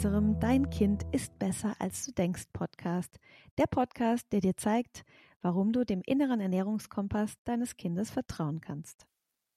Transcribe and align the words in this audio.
unserem 0.00 0.40
Dein 0.40 0.70
Kind 0.70 1.02
ist 1.12 1.38
besser 1.38 1.76
als 1.78 2.06
du 2.06 2.12
denkst 2.12 2.44
Podcast. 2.54 3.20
Der 3.58 3.66
Podcast, 3.66 4.32
der 4.32 4.40
dir 4.40 4.56
zeigt, 4.56 5.04
warum 5.42 5.74
du 5.74 5.84
dem 5.84 6.00
inneren 6.06 6.40
Ernährungskompass 6.40 7.34
deines 7.44 7.76
Kindes 7.76 8.10
vertrauen 8.10 8.62
kannst. 8.62 9.06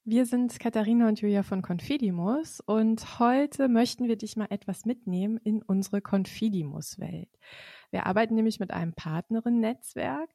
Wir 0.03 0.25
sind 0.25 0.59
Katharina 0.59 1.07
und 1.07 1.21
Julia 1.21 1.43
von 1.43 1.61
Confidimus 1.61 2.59
und 2.59 3.19
heute 3.19 3.69
möchten 3.69 4.09
wir 4.09 4.17
dich 4.17 4.35
mal 4.35 4.47
etwas 4.49 4.83
mitnehmen 4.83 5.37
in 5.37 5.61
unsere 5.61 6.01
Confidimus-Welt. 6.01 7.29
Wir 7.91 8.05
arbeiten 8.05 8.35
nämlich 8.35 8.59
mit 8.59 8.71
einem 8.71 8.91
Partnerinnen-Netzwerk, 8.91 10.29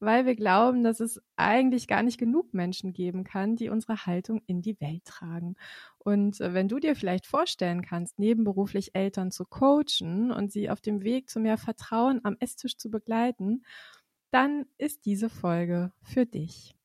weil 0.00 0.26
wir 0.26 0.36
glauben, 0.36 0.82
dass 0.82 1.00
es 1.00 1.20
eigentlich 1.36 1.88
gar 1.88 2.02
nicht 2.02 2.18
genug 2.18 2.54
Menschen 2.54 2.92
geben 2.92 3.24
kann, 3.24 3.56
die 3.56 3.68
unsere 3.68 4.06
Haltung 4.06 4.42
in 4.46 4.62
die 4.62 4.80
Welt 4.80 5.04
tragen. 5.04 5.56
Und 5.98 6.40
äh, 6.40 6.54
wenn 6.54 6.68
du 6.68 6.78
dir 6.78 6.94
vielleicht 6.94 7.26
vorstellen 7.26 7.82
kannst, 7.82 8.18
nebenberuflich 8.18 8.94
Eltern 8.94 9.30
zu 9.30 9.44
coachen 9.44 10.30
und 10.30 10.52
sie 10.52 10.70
auf 10.70 10.80
dem 10.80 11.02
Weg 11.02 11.28
zu 11.28 11.40
mehr 11.40 11.58
Vertrauen 11.58 12.20
am 12.24 12.36
Esstisch 12.40 12.76
zu 12.76 12.90
begleiten, 12.90 13.64
dann 14.30 14.66
ist 14.76 15.06
diese 15.06 15.28
Folge 15.28 15.92
für 16.02 16.26
dich. 16.26 16.76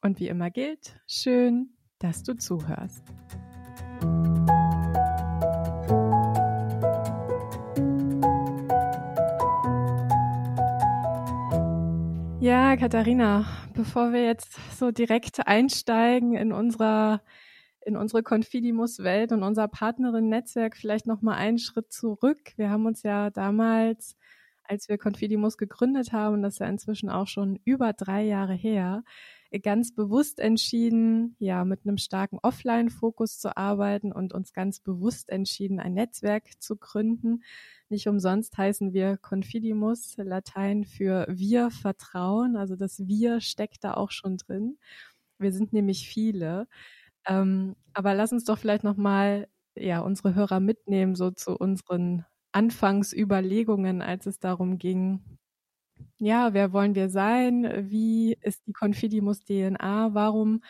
Und 0.00 0.20
wie 0.20 0.28
immer 0.28 0.50
gilt, 0.50 1.00
schön, 1.06 1.70
dass 1.98 2.22
du 2.22 2.36
zuhörst. 2.36 3.02
Ja, 12.46 12.76
Katharina, 12.76 13.44
bevor 13.74 14.12
wir 14.12 14.24
jetzt 14.24 14.78
so 14.78 14.92
direkt 14.92 15.48
einsteigen 15.48 16.36
in 16.36 16.52
unserer 16.52 17.20
in 17.84 17.96
unsere 17.96 18.22
Confidimus-Welt 18.22 19.32
und 19.32 19.42
unser 19.42 19.66
Partnerin-Netzwerk 19.66 20.76
vielleicht 20.76 21.08
noch 21.08 21.22
mal 21.22 21.34
einen 21.34 21.58
Schritt 21.58 21.92
zurück. 21.92 22.52
Wir 22.56 22.70
haben 22.70 22.86
uns 22.86 23.02
ja 23.02 23.30
damals, 23.30 24.16
als 24.62 24.88
wir 24.88 24.96
Confidimus 24.96 25.56
gegründet 25.58 26.12
haben, 26.12 26.40
das 26.40 26.54
ist 26.54 26.58
ja 26.60 26.68
inzwischen 26.68 27.10
auch 27.10 27.26
schon 27.26 27.58
über 27.64 27.92
drei 27.92 28.22
Jahre 28.22 28.54
her, 28.54 29.02
ganz 29.60 29.94
bewusst 29.94 30.40
entschieden, 30.40 31.36
ja, 31.38 31.64
mit 31.64 31.80
einem 31.84 31.98
starken 31.98 32.38
Offline-Fokus 32.42 33.38
zu 33.38 33.56
arbeiten 33.56 34.12
und 34.12 34.32
uns 34.32 34.52
ganz 34.52 34.80
bewusst 34.80 35.30
entschieden, 35.30 35.80
ein 35.80 35.94
Netzwerk 35.94 36.60
zu 36.60 36.76
gründen, 36.76 37.42
nicht 37.88 38.08
umsonst 38.08 38.56
heißen 38.58 38.92
wir 38.92 39.16
Confidimus, 39.16 40.16
Latein 40.16 40.84
für 40.84 41.26
wir 41.28 41.70
vertrauen. 41.70 42.56
Also 42.56 42.74
das 42.74 43.06
wir 43.06 43.40
steckt 43.40 43.84
da 43.84 43.94
auch 43.94 44.10
schon 44.10 44.38
drin. 44.38 44.78
Wir 45.38 45.52
sind 45.52 45.72
nämlich 45.72 46.08
viele. 46.08 46.66
Ähm, 47.26 47.76
aber 47.94 48.14
lass 48.14 48.32
uns 48.32 48.44
doch 48.44 48.58
vielleicht 48.58 48.84
nochmal 48.84 49.48
ja, 49.76 50.00
unsere 50.00 50.34
Hörer 50.34 50.60
mitnehmen, 50.60 51.14
so 51.14 51.30
zu 51.30 51.56
unseren 51.56 52.24
Anfangsüberlegungen, 52.52 54.02
als 54.02 54.26
es 54.26 54.40
darum 54.40 54.78
ging, 54.78 55.20
ja, 56.18 56.54
wer 56.54 56.72
wollen 56.72 56.94
wir 56.94 57.08
sein? 57.08 57.88
Wie 57.90 58.36
ist 58.40 58.66
die 58.66 58.72
Confidimus 58.72 59.40
DNA? 59.40 60.14
Warum 60.14 60.62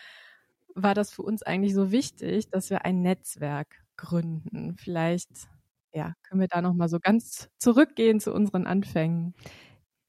war 0.74 0.94
das 0.94 1.12
für 1.12 1.22
uns 1.22 1.42
eigentlich 1.42 1.74
so 1.74 1.90
wichtig, 1.92 2.50
dass 2.50 2.70
wir 2.70 2.84
ein 2.84 3.02
Netzwerk 3.02 3.84
gründen? 3.96 4.76
Vielleicht 4.76 5.48
ja, 5.92 6.14
können 6.22 6.40
wir 6.42 6.48
da 6.48 6.60
nochmal 6.60 6.88
so 6.88 7.00
ganz 7.00 7.48
zurückgehen 7.58 8.20
zu 8.20 8.32
unseren 8.32 8.66
Anfängen? 8.66 9.34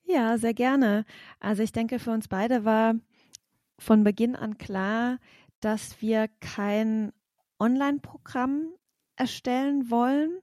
Ja, 0.03 0.37
sehr 0.37 0.53
gerne. 0.53 1.05
Also 1.39 1.63
ich 1.63 1.71
denke, 1.71 1.99
für 1.99 2.11
uns 2.11 2.27
beide 2.27 2.65
war 2.65 2.95
von 3.79 4.03
Beginn 4.03 4.35
an 4.35 4.57
klar, 4.57 5.19
dass 5.59 6.01
wir 6.01 6.27
kein 6.39 7.11
Online-Programm 7.59 8.69
erstellen 9.15 9.89
wollen, 9.89 10.39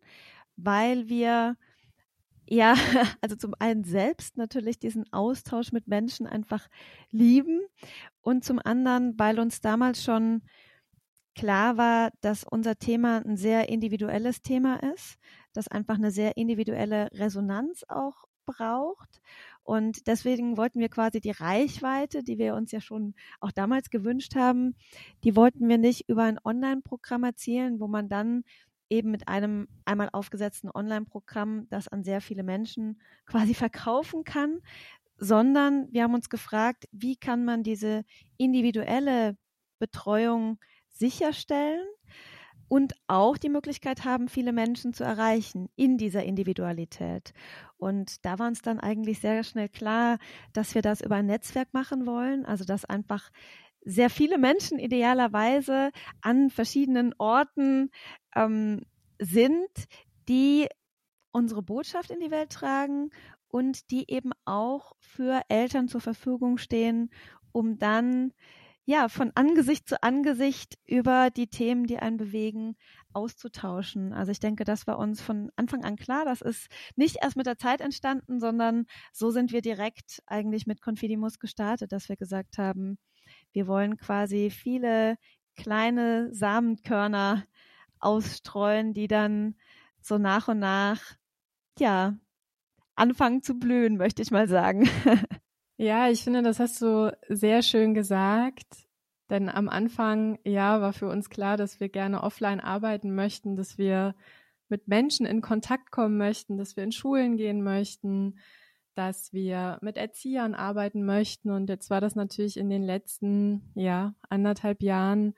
weil 0.56 1.08
wir 1.08 1.56
ja, 2.46 2.74
also 3.20 3.36
zum 3.36 3.54
einen 3.58 3.84
selbst 3.84 4.36
natürlich 4.36 4.78
diesen 4.78 5.10
Austausch 5.12 5.72
mit 5.72 5.88
Menschen 5.88 6.26
einfach 6.26 6.68
lieben 7.10 7.60
und 8.20 8.44
zum 8.44 8.60
anderen, 8.62 9.18
weil 9.18 9.38
uns 9.38 9.60
damals 9.60 10.02
schon 10.02 10.42
klar 11.34 11.76
war, 11.76 12.10
dass 12.20 12.44
unser 12.44 12.76
Thema 12.76 13.22
ein 13.24 13.36
sehr 13.36 13.68
individuelles 13.68 14.42
Thema 14.42 14.76
ist, 14.94 15.18
das 15.52 15.68
einfach 15.68 15.96
eine 15.96 16.10
sehr 16.10 16.36
individuelle 16.36 17.10
Resonanz 17.12 17.84
auch 17.88 18.24
braucht. 18.46 19.20
Und 19.62 20.06
deswegen 20.06 20.56
wollten 20.58 20.80
wir 20.80 20.90
quasi 20.90 21.20
die 21.20 21.30
Reichweite, 21.30 22.22
die 22.22 22.38
wir 22.38 22.54
uns 22.54 22.70
ja 22.70 22.80
schon 22.80 23.14
auch 23.40 23.50
damals 23.50 23.88
gewünscht 23.88 24.36
haben, 24.36 24.76
die 25.24 25.36
wollten 25.36 25.68
wir 25.68 25.78
nicht 25.78 26.08
über 26.08 26.24
ein 26.24 26.38
Online-Programm 26.44 27.24
erzielen, 27.24 27.80
wo 27.80 27.88
man 27.88 28.08
dann 28.08 28.44
eben 28.90 29.10
mit 29.10 29.28
einem 29.28 29.68
einmal 29.84 30.10
aufgesetzten 30.12 30.70
Online-Programm 30.72 31.66
das 31.70 31.88
an 31.88 32.04
sehr 32.04 32.20
viele 32.20 32.42
Menschen 32.42 33.00
quasi 33.26 33.54
verkaufen 33.54 34.24
kann, 34.24 34.60
sondern 35.16 35.88
wir 35.92 36.02
haben 36.02 36.14
uns 36.14 36.28
gefragt, 36.28 36.86
wie 36.92 37.16
kann 37.16 37.44
man 37.44 37.62
diese 37.62 38.04
individuelle 38.36 39.36
Betreuung 39.78 40.58
sicherstellen 40.88 41.84
und 42.68 42.94
auch 43.06 43.36
die 43.36 43.48
Möglichkeit 43.48 44.04
haben, 44.04 44.28
viele 44.28 44.52
Menschen 44.52 44.94
zu 44.94 45.04
erreichen 45.04 45.68
in 45.76 45.98
dieser 45.98 46.24
Individualität. 46.24 47.32
Und 47.76 48.24
da 48.24 48.38
war 48.38 48.48
uns 48.48 48.62
dann 48.62 48.80
eigentlich 48.80 49.20
sehr 49.20 49.44
schnell 49.44 49.68
klar, 49.68 50.18
dass 50.52 50.74
wir 50.74 50.82
das 50.82 51.00
über 51.00 51.16
ein 51.16 51.26
Netzwerk 51.26 51.72
machen 51.72 52.06
wollen, 52.06 52.44
also 52.46 52.64
dass 52.64 52.84
einfach 52.84 53.30
sehr 53.84 54.10
viele 54.10 54.38
Menschen 54.38 54.78
idealerweise 54.78 55.90
an 56.20 56.50
verschiedenen 56.50 57.14
Orten 57.18 57.90
ähm, 58.34 58.82
sind, 59.18 59.68
die 60.28 60.68
unsere 61.32 61.62
Botschaft 61.62 62.10
in 62.10 62.20
die 62.20 62.30
Welt 62.30 62.50
tragen 62.50 63.10
und 63.48 63.90
die 63.90 64.10
eben 64.10 64.30
auch 64.44 64.94
für 65.00 65.42
Eltern 65.48 65.88
zur 65.88 66.00
Verfügung 66.00 66.58
stehen, 66.58 67.10
um 67.52 67.78
dann 67.78 68.32
ja, 68.86 69.08
von 69.08 69.32
Angesicht 69.34 69.88
zu 69.88 70.02
Angesicht 70.02 70.78
über 70.86 71.30
die 71.30 71.46
Themen, 71.46 71.86
die 71.86 71.98
einen 71.98 72.18
bewegen, 72.18 72.76
auszutauschen. 73.14 74.12
Also 74.12 74.30
ich 74.30 74.40
denke, 74.40 74.64
das 74.64 74.86
war 74.86 74.98
uns 74.98 75.22
von 75.22 75.50
Anfang 75.56 75.84
an 75.84 75.96
klar. 75.96 76.24
Das 76.26 76.42
ist 76.42 76.68
nicht 76.94 77.18
erst 77.22 77.36
mit 77.36 77.46
der 77.46 77.56
Zeit 77.56 77.80
entstanden, 77.80 78.40
sondern 78.40 78.84
so 79.12 79.30
sind 79.30 79.52
wir 79.52 79.62
direkt 79.62 80.22
eigentlich 80.26 80.66
mit 80.66 80.82
Confidimus 80.82 81.38
gestartet, 81.38 81.92
dass 81.92 82.10
wir 82.10 82.16
gesagt 82.16 82.58
haben, 82.58 82.98
wir 83.54 83.66
wollen 83.66 83.96
quasi 83.96 84.50
viele 84.50 85.16
kleine 85.56 86.28
Samenkörner 86.34 87.44
ausstreuen, 87.98 88.92
die 88.92 89.08
dann 89.08 89.54
so 90.02 90.18
nach 90.18 90.48
und 90.48 90.58
nach, 90.58 91.00
ja, 91.78 92.18
anfangen 92.94 93.42
zu 93.42 93.54
blühen, 93.58 93.96
möchte 93.96 94.20
ich 94.20 94.30
mal 94.30 94.48
sagen. 94.48 94.88
Ja, 95.76 96.08
ich 96.08 96.22
finde, 96.22 96.42
das 96.42 96.60
hast 96.60 96.80
du 96.82 97.12
sehr 97.28 97.60
schön 97.62 97.94
gesagt. 97.94 98.86
Denn 99.28 99.48
am 99.48 99.68
Anfang, 99.68 100.38
ja, 100.44 100.80
war 100.80 100.92
für 100.92 101.08
uns 101.08 101.30
klar, 101.30 101.56
dass 101.56 101.80
wir 101.80 101.88
gerne 101.88 102.22
offline 102.22 102.60
arbeiten 102.60 103.14
möchten, 103.14 103.56
dass 103.56 103.76
wir 103.76 104.14
mit 104.68 104.86
Menschen 104.86 105.26
in 105.26 105.40
Kontakt 105.40 105.90
kommen 105.90 106.16
möchten, 106.16 106.58
dass 106.58 106.76
wir 106.76 106.84
in 106.84 106.92
Schulen 106.92 107.36
gehen 107.36 107.62
möchten, 107.62 108.38
dass 108.94 109.32
wir 109.32 109.78
mit 109.80 109.96
Erziehern 109.96 110.54
arbeiten 110.54 111.04
möchten. 111.04 111.50
Und 111.50 111.68
jetzt 111.68 111.90
war 111.90 112.00
das 112.00 112.14
natürlich 112.14 112.56
in 112.56 112.70
den 112.70 112.82
letzten, 112.82 113.70
ja, 113.74 114.14
anderthalb 114.28 114.82
Jahren 114.82 115.34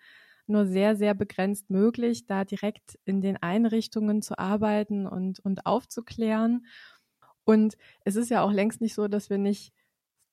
nur 0.46 0.66
sehr, 0.66 0.96
sehr 0.96 1.14
begrenzt 1.14 1.70
möglich, 1.70 2.26
da 2.26 2.44
direkt 2.44 2.98
in 3.04 3.20
den 3.20 3.36
Einrichtungen 3.36 4.22
zu 4.22 4.38
arbeiten 4.38 5.06
und, 5.06 5.40
und 5.40 5.66
aufzuklären. 5.66 6.66
Und 7.44 7.76
es 8.04 8.16
ist 8.16 8.30
ja 8.30 8.42
auch 8.42 8.52
längst 8.52 8.80
nicht 8.80 8.94
so, 8.94 9.08
dass 9.08 9.30
wir 9.30 9.38
nicht 9.38 9.72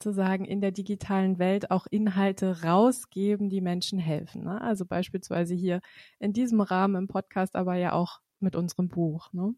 sozusagen 0.03 0.45
in 0.45 0.61
der 0.61 0.72
digitalen 0.72 1.40
Welt 1.40 1.72
auch 1.72 1.87
Inhalte 1.90 2.64
rausgeben, 2.64 3.49
die 3.49 3.61
Menschen 3.61 3.99
helfen. 3.99 4.43
Ne? 4.43 4.61
Also 4.61 4.85
beispielsweise 4.85 5.55
hier 5.55 5.79
in 6.20 6.34
diesem 6.34 6.61
Rahmen 6.61 6.96
im 6.96 7.08
Podcast, 7.08 7.55
aber 7.55 7.75
ja 7.75 7.93
auch 7.93 8.20
mit 8.40 8.55
unserem 8.55 8.90
Buch. 8.90 9.31
Ne? 9.31 9.55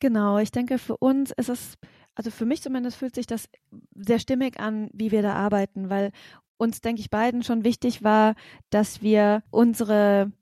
Genau, 0.00 0.38
ich 0.38 0.50
denke, 0.50 0.78
für 0.78 0.96
uns 0.96 1.30
ist 1.32 1.48
es, 1.48 1.78
also 2.16 2.30
für 2.30 2.46
mich 2.46 2.62
zumindest 2.62 2.96
fühlt 2.96 3.14
sich 3.14 3.26
das 3.26 3.48
sehr 3.94 4.18
stimmig 4.18 4.58
an, 4.58 4.90
wie 4.92 5.12
wir 5.12 5.22
da 5.22 5.34
arbeiten, 5.34 5.90
weil 5.90 6.10
uns, 6.56 6.80
denke 6.80 7.00
ich, 7.00 7.10
beiden 7.10 7.42
schon 7.42 7.62
wichtig 7.62 8.02
war, 8.02 8.34
dass 8.70 9.02
wir 9.02 9.42
unsere 9.50 10.32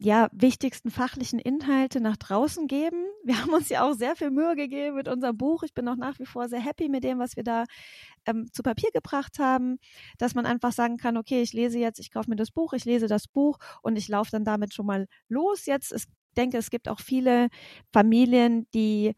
ja, 0.00 0.28
wichtigsten 0.32 0.92
fachlichen 0.92 1.40
Inhalte 1.40 2.00
nach 2.00 2.16
draußen 2.16 2.68
geben. 2.68 3.04
Wir 3.24 3.38
haben 3.42 3.52
uns 3.52 3.68
ja 3.68 3.82
auch 3.82 3.94
sehr 3.94 4.16
viel 4.16 4.30
Mühe 4.30 4.54
gegeben 4.56 4.96
mit 4.96 5.08
unserem 5.08 5.36
Buch. 5.36 5.64
Ich 5.64 5.74
bin 5.74 5.88
auch 5.88 5.96
nach 5.96 6.18
wie 6.18 6.26
vor 6.26 6.48
sehr 6.48 6.60
happy 6.60 6.88
mit 6.88 7.04
dem, 7.04 7.18
was 7.18 7.36
wir 7.36 7.42
da 7.42 7.64
ähm, 8.24 8.48
zu 8.52 8.62
Papier 8.62 8.90
gebracht 8.92 9.38
haben, 9.38 9.78
dass 10.16 10.34
man 10.34 10.46
einfach 10.46 10.72
sagen 10.72 10.96
kann, 10.96 11.16
okay, 11.16 11.42
ich 11.42 11.52
lese 11.52 11.78
jetzt, 11.78 11.98
ich 11.98 12.10
kaufe 12.10 12.30
mir 12.30 12.36
das 12.36 12.52
Buch, 12.52 12.72
ich 12.72 12.84
lese 12.84 13.08
das 13.08 13.26
Buch 13.26 13.58
und 13.82 13.96
ich 13.96 14.08
laufe 14.08 14.30
dann 14.30 14.44
damit 14.44 14.72
schon 14.72 14.86
mal 14.86 15.08
los. 15.28 15.66
Jetzt, 15.66 15.92
ich 15.92 16.04
denke, 16.36 16.56
es 16.56 16.70
gibt 16.70 16.88
auch 16.88 17.00
viele 17.00 17.48
Familien, 17.92 18.68
die 18.72 19.14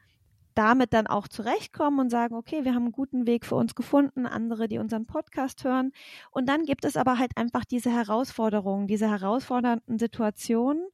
damit 0.60 0.92
dann 0.92 1.06
auch 1.06 1.26
zurechtkommen 1.26 2.00
und 2.00 2.10
sagen, 2.10 2.34
okay, 2.34 2.64
wir 2.64 2.74
haben 2.74 2.84
einen 2.84 2.92
guten 2.92 3.26
Weg 3.26 3.46
für 3.46 3.54
uns 3.54 3.74
gefunden, 3.74 4.26
andere, 4.26 4.68
die 4.68 4.78
unseren 4.78 5.06
Podcast 5.06 5.64
hören. 5.64 5.92
Und 6.30 6.50
dann 6.50 6.64
gibt 6.64 6.84
es 6.84 6.98
aber 6.98 7.18
halt 7.18 7.34
einfach 7.38 7.64
diese 7.64 7.90
Herausforderungen, 7.90 8.86
diese 8.86 9.08
herausfordernden 9.08 9.98
Situationen. 9.98 10.86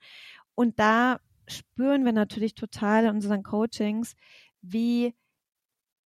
Und 0.54 0.78
da 0.78 1.18
spüren 1.48 2.04
wir 2.04 2.12
natürlich 2.12 2.54
total 2.54 3.06
in 3.06 3.16
unseren 3.16 3.42
Coachings, 3.42 4.14
wie 4.62 5.14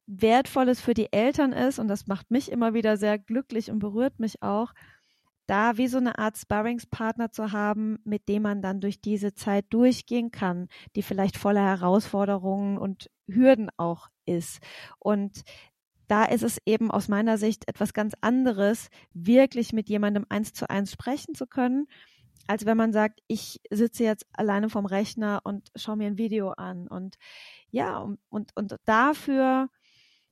wertvoll 0.06 0.68
es 0.68 0.80
für 0.80 0.94
die 0.94 1.12
Eltern 1.12 1.52
ist, 1.52 1.80
und 1.80 1.88
das 1.88 2.06
macht 2.06 2.30
mich 2.30 2.52
immer 2.52 2.74
wieder 2.74 2.96
sehr 2.96 3.18
glücklich 3.18 3.72
und 3.72 3.80
berührt 3.80 4.20
mich 4.20 4.40
auch, 4.40 4.72
da 5.48 5.78
wie 5.78 5.88
so 5.88 5.98
eine 5.98 6.18
Art 6.18 6.36
Sparringspartner 6.36 7.32
zu 7.32 7.52
haben, 7.52 7.98
mit 8.04 8.28
dem 8.28 8.42
man 8.42 8.62
dann 8.62 8.80
durch 8.80 9.00
diese 9.00 9.34
Zeit 9.34 9.64
durchgehen 9.70 10.30
kann, 10.30 10.68
die 10.94 11.02
vielleicht 11.02 11.36
voller 11.36 11.64
Herausforderungen 11.64 12.78
und 12.78 13.10
Hürden 13.26 13.70
auch 13.78 14.08
ist. 14.26 14.60
Und 14.98 15.42
da 16.06 16.24
ist 16.24 16.42
es 16.42 16.58
eben 16.66 16.90
aus 16.90 17.08
meiner 17.08 17.38
Sicht 17.38 17.66
etwas 17.66 17.94
ganz 17.94 18.14
anderes, 18.20 18.88
wirklich 19.12 19.72
mit 19.72 19.88
jemandem 19.88 20.26
eins 20.28 20.52
zu 20.52 20.68
eins 20.68 20.92
sprechen 20.92 21.34
zu 21.34 21.46
können, 21.46 21.86
als 22.46 22.66
wenn 22.66 22.76
man 22.76 22.92
sagt, 22.92 23.20
ich 23.26 23.60
sitze 23.70 24.04
jetzt 24.04 24.26
alleine 24.32 24.68
vom 24.68 24.86
Rechner 24.86 25.40
und 25.44 25.68
schaue 25.76 25.96
mir 25.96 26.06
ein 26.06 26.18
Video 26.18 26.50
an. 26.50 26.88
Und 26.88 27.16
ja, 27.70 27.98
und, 27.98 28.18
und, 28.28 28.54
und 28.54 28.76
dafür 28.84 29.68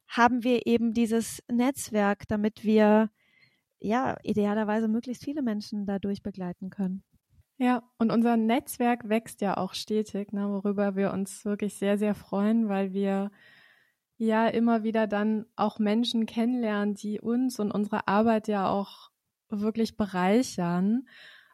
haben 0.08 0.44
wir 0.44 0.66
eben 0.66 0.92
dieses 0.92 1.42
Netzwerk, 1.50 2.28
damit 2.28 2.64
wir 2.64 3.10
ja 3.86 4.16
idealerweise 4.22 4.88
möglichst 4.88 5.24
viele 5.24 5.42
Menschen 5.42 5.86
dadurch 5.86 6.22
begleiten 6.22 6.70
können. 6.70 7.02
Ja, 7.58 7.82
und 7.98 8.10
unser 8.12 8.36
Netzwerk 8.36 9.08
wächst 9.08 9.40
ja 9.40 9.56
auch 9.56 9.72
stetig, 9.72 10.32
ne, 10.32 10.50
worüber 10.50 10.94
wir 10.94 11.12
uns 11.12 11.44
wirklich 11.44 11.76
sehr, 11.78 11.96
sehr 11.96 12.14
freuen, 12.14 12.68
weil 12.68 12.92
wir 12.92 13.30
ja 14.18 14.46
immer 14.48 14.82
wieder 14.82 15.06
dann 15.06 15.46
auch 15.56 15.78
Menschen 15.78 16.26
kennenlernen, 16.26 16.94
die 16.94 17.20
uns 17.20 17.58
und 17.58 17.70
unsere 17.70 18.08
Arbeit 18.08 18.48
ja 18.48 18.68
auch 18.68 19.10
wirklich 19.48 19.96
bereichern, 19.96 21.06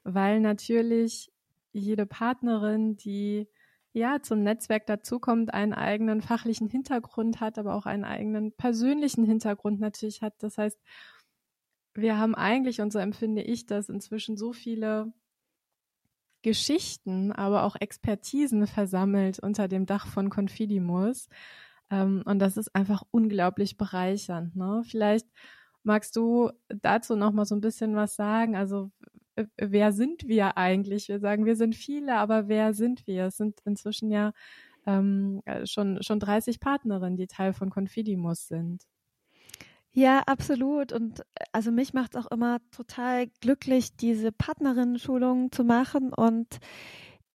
weil 0.02 0.40
natürlich 0.40 1.32
jede 1.73 2.06
Partnerin, 2.06 2.96
die 2.96 3.49
ja 3.93 4.23
zum 4.23 4.43
Netzwerk 4.43 4.87
dazukommt, 4.87 5.52
einen 5.55 5.75
eigenen 5.75 6.20
fachlichen 6.20 6.69
Hintergrund 6.69 7.40
hat, 7.40 7.58
aber 7.58 7.75
auch 7.75 7.87
einen 7.87 8.05
eigenen 8.05 8.52
persönlichen 8.52 9.25
Hintergrund 9.25 9.81
natürlich 9.81 10.23
hat. 10.23 10.35
Das 10.43 10.58
heißt, 10.58 10.81
wir 11.94 12.18
haben 12.18 12.34
eigentlich, 12.34 12.80
und 12.80 12.92
so 12.92 12.98
empfinde 12.98 13.42
ich 13.42 13.66
das, 13.66 13.88
inzwischen 13.88 14.36
so 14.36 14.52
viele 14.52 15.12
Geschichten, 16.42 17.32
aber 17.32 17.64
auch 17.64 17.76
Expertisen 17.78 18.66
versammelt 18.66 19.38
unter 19.38 19.68
dem 19.68 19.86
Dach 19.86 20.06
von 20.06 20.28
Confidimus. 20.30 21.28
Ähm, 21.90 22.22
und 22.24 22.38
das 22.40 22.56
ist 22.56 22.74
einfach 22.74 23.02
unglaublich 23.10 23.76
bereichernd. 23.76 24.56
Ne? 24.56 24.82
Vielleicht 24.84 25.26
magst 25.84 26.16
du 26.16 26.50
dazu 26.68 27.16
noch 27.16 27.32
mal 27.32 27.44
so 27.44 27.54
ein 27.54 27.60
bisschen 27.60 27.94
was 27.94 28.16
sagen. 28.16 28.56
Also 28.56 28.90
wer 29.56 29.92
sind 29.92 30.26
wir 30.26 30.56
eigentlich? 30.56 31.08
Wir 31.08 31.20
sagen, 31.20 31.44
wir 31.44 31.56
sind 31.56 31.74
viele, 31.74 32.16
aber 32.16 32.48
wer 32.48 32.74
sind 32.74 33.06
wir? 33.06 33.26
Es 33.26 33.36
sind 33.36 33.60
inzwischen 33.64 34.10
ja 34.10 34.32
ähm, 34.86 35.42
schon, 35.64 36.02
schon 36.02 36.20
30 36.20 36.60
Partnerinnen, 36.60 37.16
die 37.16 37.26
Teil 37.28 37.52
von 37.52 37.70
Confidimus 37.70 38.48
sind. 38.48 38.84
Ja, 39.94 40.20
absolut. 40.26 40.92
Und 40.92 41.20
äh, 41.20 41.24
also 41.52 41.70
mich 41.70 41.92
macht 41.92 42.14
es 42.14 42.24
auch 42.24 42.30
immer 42.30 42.58
total 42.70 43.26
glücklich, 43.40 43.94
diese 43.96 44.32
Partnerinnen-Schulungen 44.32 45.52
zu 45.52 45.64
machen 45.64 46.12
und 46.14 46.58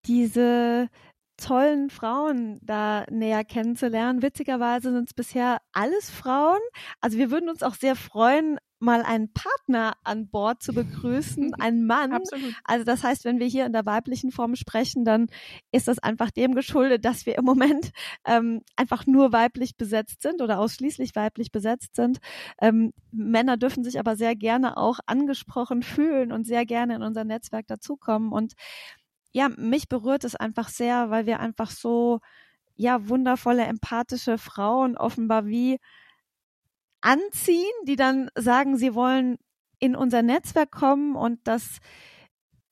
diese 0.05 0.89
tollen 1.37 1.89
Frauen 1.89 2.59
da 2.61 3.05
näher 3.09 3.43
kennenzulernen. 3.43 4.21
Witzigerweise 4.21 4.91
sind 4.91 5.07
es 5.07 5.13
bisher 5.13 5.59
alles 5.71 6.09
Frauen. 6.09 6.59
Also 6.99 7.17
wir 7.17 7.31
würden 7.31 7.49
uns 7.49 7.63
auch 7.63 7.75
sehr 7.75 7.95
freuen, 7.95 8.57
mal 8.79 9.01
einen 9.01 9.31
Partner 9.33 9.93
an 10.03 10.29
Bord 10.29 10.61
zu 10.61 10.73
begrüßen, 10.73 11.53
einen 11.59 11.85
Mann. 11.85 12.13
Absolut. 12.13 12.53
Also 12.63 12.83
das 12.85 13.03
heißt, 13.03 13.25
wenn 13.25 13.39
wir 13.39 13.47
hier 13.47 13.65
in 13.65 13.73
der 13.73 13.85
weiblichen 13.85 14.31
Form 14.31 14.55
sprechen, 14.55 15.05
dann 15.05 15.27
ist 15.71 15.87
das 15.87 15.99
einfach 15.99 16.31
dem 16.31 16.53
geschuldet, 16.53 17.05
dass 17.05 17.25
wir 17.25 17.37
im 17.37 17.45
Moment 17.45 17.91
ähm, 18.25 18.61
einfach 18.75 19.05
nur 19.07 19.31
weiblich 19.31 19.77
besetzt 19.77 20.21
sind 20.21 20.41
oder 20.41 20.59
ausschließlich 20.59 21.15
weiblich 21.15 21.51
besetzt 21.51 21.95
sind. 21.95 22.19
Ähm, 22.61 22.93
Männer 23.11 23.57
dürfen 23.57 23.83
sich 23.83 23.99
aber 23.99 24.15
sehr 24.15 24.35
gerne 24.35 24.77
auch 24.77 24.99
angesprochen 25.05 25.81
fühlen 25.81 26.31
und 26.31 26.45
sehr 26.45 26.65
gerne 26.65 26.95
in 26.95 27.01
unser 27.01 27.23
Netzwerk 27.23 27.67
dazukommen. 27.67 28.31
Und 28.31 28.53
ja, 29.37 29.49
mich 29.55 29.87
berührt 29.87 30.23
es 30.23 30.35
einfach 30.35 30.67
sehr, 30.67 31.11
weil 31.11 31.27
wir 31.27 31.39
einfach 31.39 31.69
so 31.69 32.21
ja 32.75 33.07
wundervolle 33.07 33.65
empathische 33.65 34.39
Frauen 34.39 34.97
offenbar 34.97 35.45
wie 35.45 35.77
anziehen, 37.01 37.71
die 37.87 37.95
dann 37.95 38.31
sagen, 38.35 38.77
sie 38.77 38.95
wollen 38.95 39.37
in 39.77 39.95
unser 39.95 40.23
Netzwerk 40.23 40.71
kommen 40.71 41.15
und 41.15 41.39
das 41.43 41.77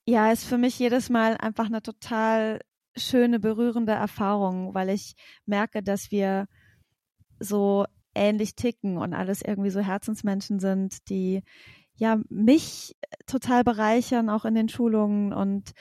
ja 0.08 0.32
ist 0.32 0.46
für 0.46 0.58
mich 0.58 0.80
jedes 0.80 1.12
Mal 1.12 1.38
einfach 1.38 1.68
eine 1.68 1.84
total 1.84 2.62
schöne, 2.98 3.40
berührende 3.40 3.92
Erfahrung, 3.92 4.74
weil 4.74 4.90
ich 4.90 5.14
merke, 5.46 5.84
dass 5.84 6.10
wir 6.10 6.48
so 7.40 7.86
ähnlich 8.16 8.56
ticken 8.56 8.98
und 8.98 9.14
alles 9.14 9.44
irgendwie 9.44 9.70
so 9.70 9.82
Herzensmenschen 9.82 10.60
sind, 10.60 11.10
die 11.10 11.44
ja 11.94 12.18
mich 12.30 12.96
total 13.28 13.64
bereichern, 13.64 14.32
auch 14.32 14.46
in 14.46 14.56
den 14.56 14.70
Schulungen 14.70 15.32
und 15.32 15.74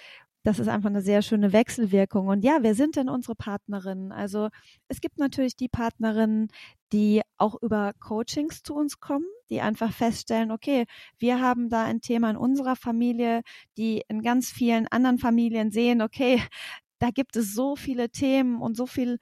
das 0.44 0.58
ist 0.58 0.68
einfach 0.68 0.90
eine 0.90 1.00
sehr 1.00 1.22
schöne 1.22 1.54
Wechselwirkung. 1.54 2.28
Und 2.28 2.44
ja, 2.44 2.58
wer 2.60 2.74
sind 2.74 2.96
denn 2.96 3.08
unsere 3.08 3.34
Partnerinnen? 3.34 4.12
Also 4.12 4.50
es 4.88 5.00
gibt 5.00 5.18
natürlich 5.18 5.56
die 5.56 5.70
Partnerinnen, 5.70 6.48
die 6.92 7.22
auch 7.38 7.60
über 7.62 7.94
Coachings 7.98 8.62
zu 8.62 8.74
uns 8.74 9.00
kommen, 9.00 9.24
die 9.48 9.62
einfach 9.62 9.90
feststellen, 9.90 10.50
okay, 10.50 10.84
wir 11.18 11.40
haben 11.40 11.70
da 11.70 11.84
ein 11.84 12.02
Thema 12.02 12.28
in 12.30 12.36
unserer 12.36 12.76
Familie, 12.76 13.40
die 13.78 14.02
in 14.08 14.20
ganz 14.22 14.50
vielen 14.50 14.86
anderen 14.88 15.18
Familien 15.18 15.70
sehen, 15.70 16.02
okay, 16.02 16.42
da 16.98 17.10
gibt 17.10 17.36
es 17.36 17.54
so 17.54 17.74
viele 17.74 18.10
Themen 18.10 18.60
und 18.60 18.76
so 18.76 18.86
viel 18.86 19.18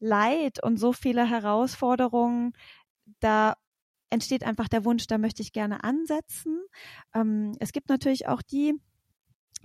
Leid 0.00 0.62
und 0.62 0.78
so 0.78 0.94
viele 0.94 1.28
Herausforderungen. 1.28 2.52
Da 3.20 3.54
entsteht 4.08 4.44
einfach 4.44 4.68
der 4.68 4.86
Wunsch, 4.86 5.06
da 5.06 5.18
möchte 5.18 5.42
ich 5.42 5.52
gerne 5.52 5.84
ansetzen. 5.84 6.58
Ähm, 7.14 7.52
es 7.60 7.72
gibt 7.72 7.90
natürlich 7.90 8.28
auch 8.28 8.40
die, 8.40 8.74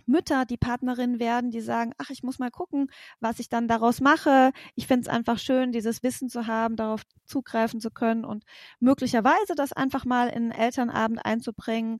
Mütter, 0.09 0.45
die 0.45 0.57
Partnerin 0.57 1.19
werden, 1.19 1.51
die 1.51 1.61
sagen, 1.61 1.93
ach, 1.97 2.09
ich 2.09 2.23
muss 2.23 2.39
mal 2.39 2.51
gucken, 2.51 2.87
was 3.19 3.39
ich 3.39 3.49
dann 3.49 3.67
daraus 3.67 4.01
mache. 4.01 4.51
Ich 4.75 4.87
finde 4.87 5.03
es 5.03 5.07
einfach 5.07 5.39
schön, 5.39 5.71
dieses 5.71 6.03
Wissen 6.03 6.29
zu 6.29 6.47
haben, 6.47 6.75
darauf 6.75 7.03
zugreifen 7.25 7.79
zu 7.79 7.91
können 7.91 8.25
und 8.25 8.43
möglicherweise 8.79 9.55
das 9.55 9.71
einfach 9.73 10.05
mal 10.05 10.27
in 10.29 10.51
einen 10.51 10.51
Elternabend 10.51 11.23
einzubringen 11.25 11.99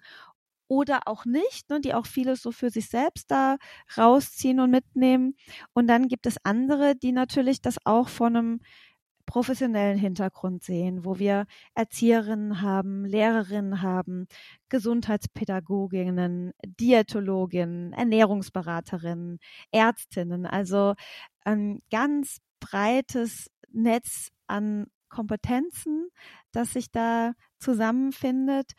oder 0.68 1.08
auch 1.08 1.26
nicht, 1.26 1.70
ne, 1.70 1.82
die 1.82 1.94
auch 1.94 2.06
vieles 2.06 2.42
so 2.44 2.52
für 2.52 2.70
sich 2.70 2.90
selbst 2.90 3.32
da 3.32 3.58
rausziehen 3.98 4.60
und 4.60 4.70
mitnehmen. 4.72 5.36
Und 5.74 5.88
dann 5.88 6.08
gibt 6.08 6.28
es 6.28 6.38
andere, 6.44 6.96
die 6.96 7.12
natürlich 7.12 7.62
das 7.62 7.78
auch 7.86 8.08
von 8.10 8.36
einem 8.36 8.62
professionellen 9.30 10.00
Hintergrund 10.00 10.64
sehen, 10.64 11.06
wo 11.06 11.20
wir 11.20 11.46
Erzieherinnen 11.76 12.62
haben, 12.62 13.06
Lehrerinnen 13.06 13.84
haben, 13.84 14.26
Gesundheitspädagoginnen, 14.70 16.52
Diätologinnen, 16.66 17.94
Ernährungsberaterinnen, 17.94 19.38
Ärztinnen, 19.72 20.48
also 20.48 20.96
ein 21.44 21.80
ganz 21.92 22.40
breites 22.60 23.52
Netz 23.72 24.30
an 24.48 24.88
Kompetenzen, 25.10 26.10
das 26.52 26.74
sich 26.74 26.90
da 26.92 27.34
zusammenfindet. 27.60 28.72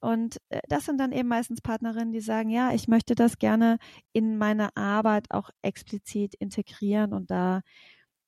Und 0.00 0.38
äh, 0.48 0.60
das 0.66 0.86
sind 0.86 0.96
dann 0.98 1.12
eben 1.12 1.28
meistens 1.28 1.60
Partnerinnen, 1.60 2.12
die 2.12 2.20
sagen, 2.20 2.48
ja, 2.48 2.72
ich 2.72 2.88
möchte 2.88 3.14
das 3.14 3.36
gerne 3.38 3.76
in 4.14 4.38
meine 4.38 4.74
Arbeit 4.78 5.26
auch 5.30 5.50
explizit 5.60 6.34
integrieren 6.36 7.12
und 7.12 7.30
da 7.30 7.60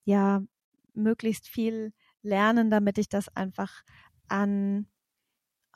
ja 0.05 0.43
möglichst 0.97 1.49
viel 1.49 1.93
lernen, 2.23 2.71
damit 2.71 2.99
ich 2.99 3.09
das 3.09 3.29
einfach 3.37 3.83
an 4.29 4.88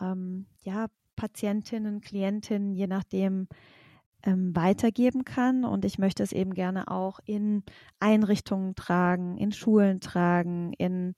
ähm, 0.00 0.46
ja, 0.62 0.86
Patientinnen, 1.16 2.00
Klientinnen, 2.00 2.74
je 2.74 2.86
nachdem, 2.86 3.48
ähm, 4.22 4.54
weitergeben 4.54 5.24
kann. 5.24 5.64
Und 5.64 5.84
ich 5.84 5.98
möchte 5.98 6.22
es 6.22 6.32
eben 6.32 6.54
gerne 6.54 6.88
auch 6.88 7.20
in 7.24 7.62
Einrichtungen 7.98 8.74
tragen, 8.74 9.38
in 9.38 9.52
Schulen 9.52 10.00
tragen, 10.00 10.72
in, 10.74 11.14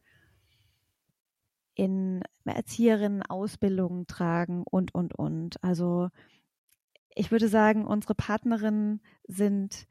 in 1.74 2.22
Erzieherinnen-Ausbildungen 2.44 4.06
tragen 4.06 4.64
und, 4.70 4.94
und, 4.94 5.14
und. 5.14 5.62
Also 5.62 6.08
ich 7.14 7.30
würde 7.30 7.48
sagen, 7.48 7.86
unsere 7.86 8.14
Partnerinnen 8.14 9.02
sind 9.26 9.86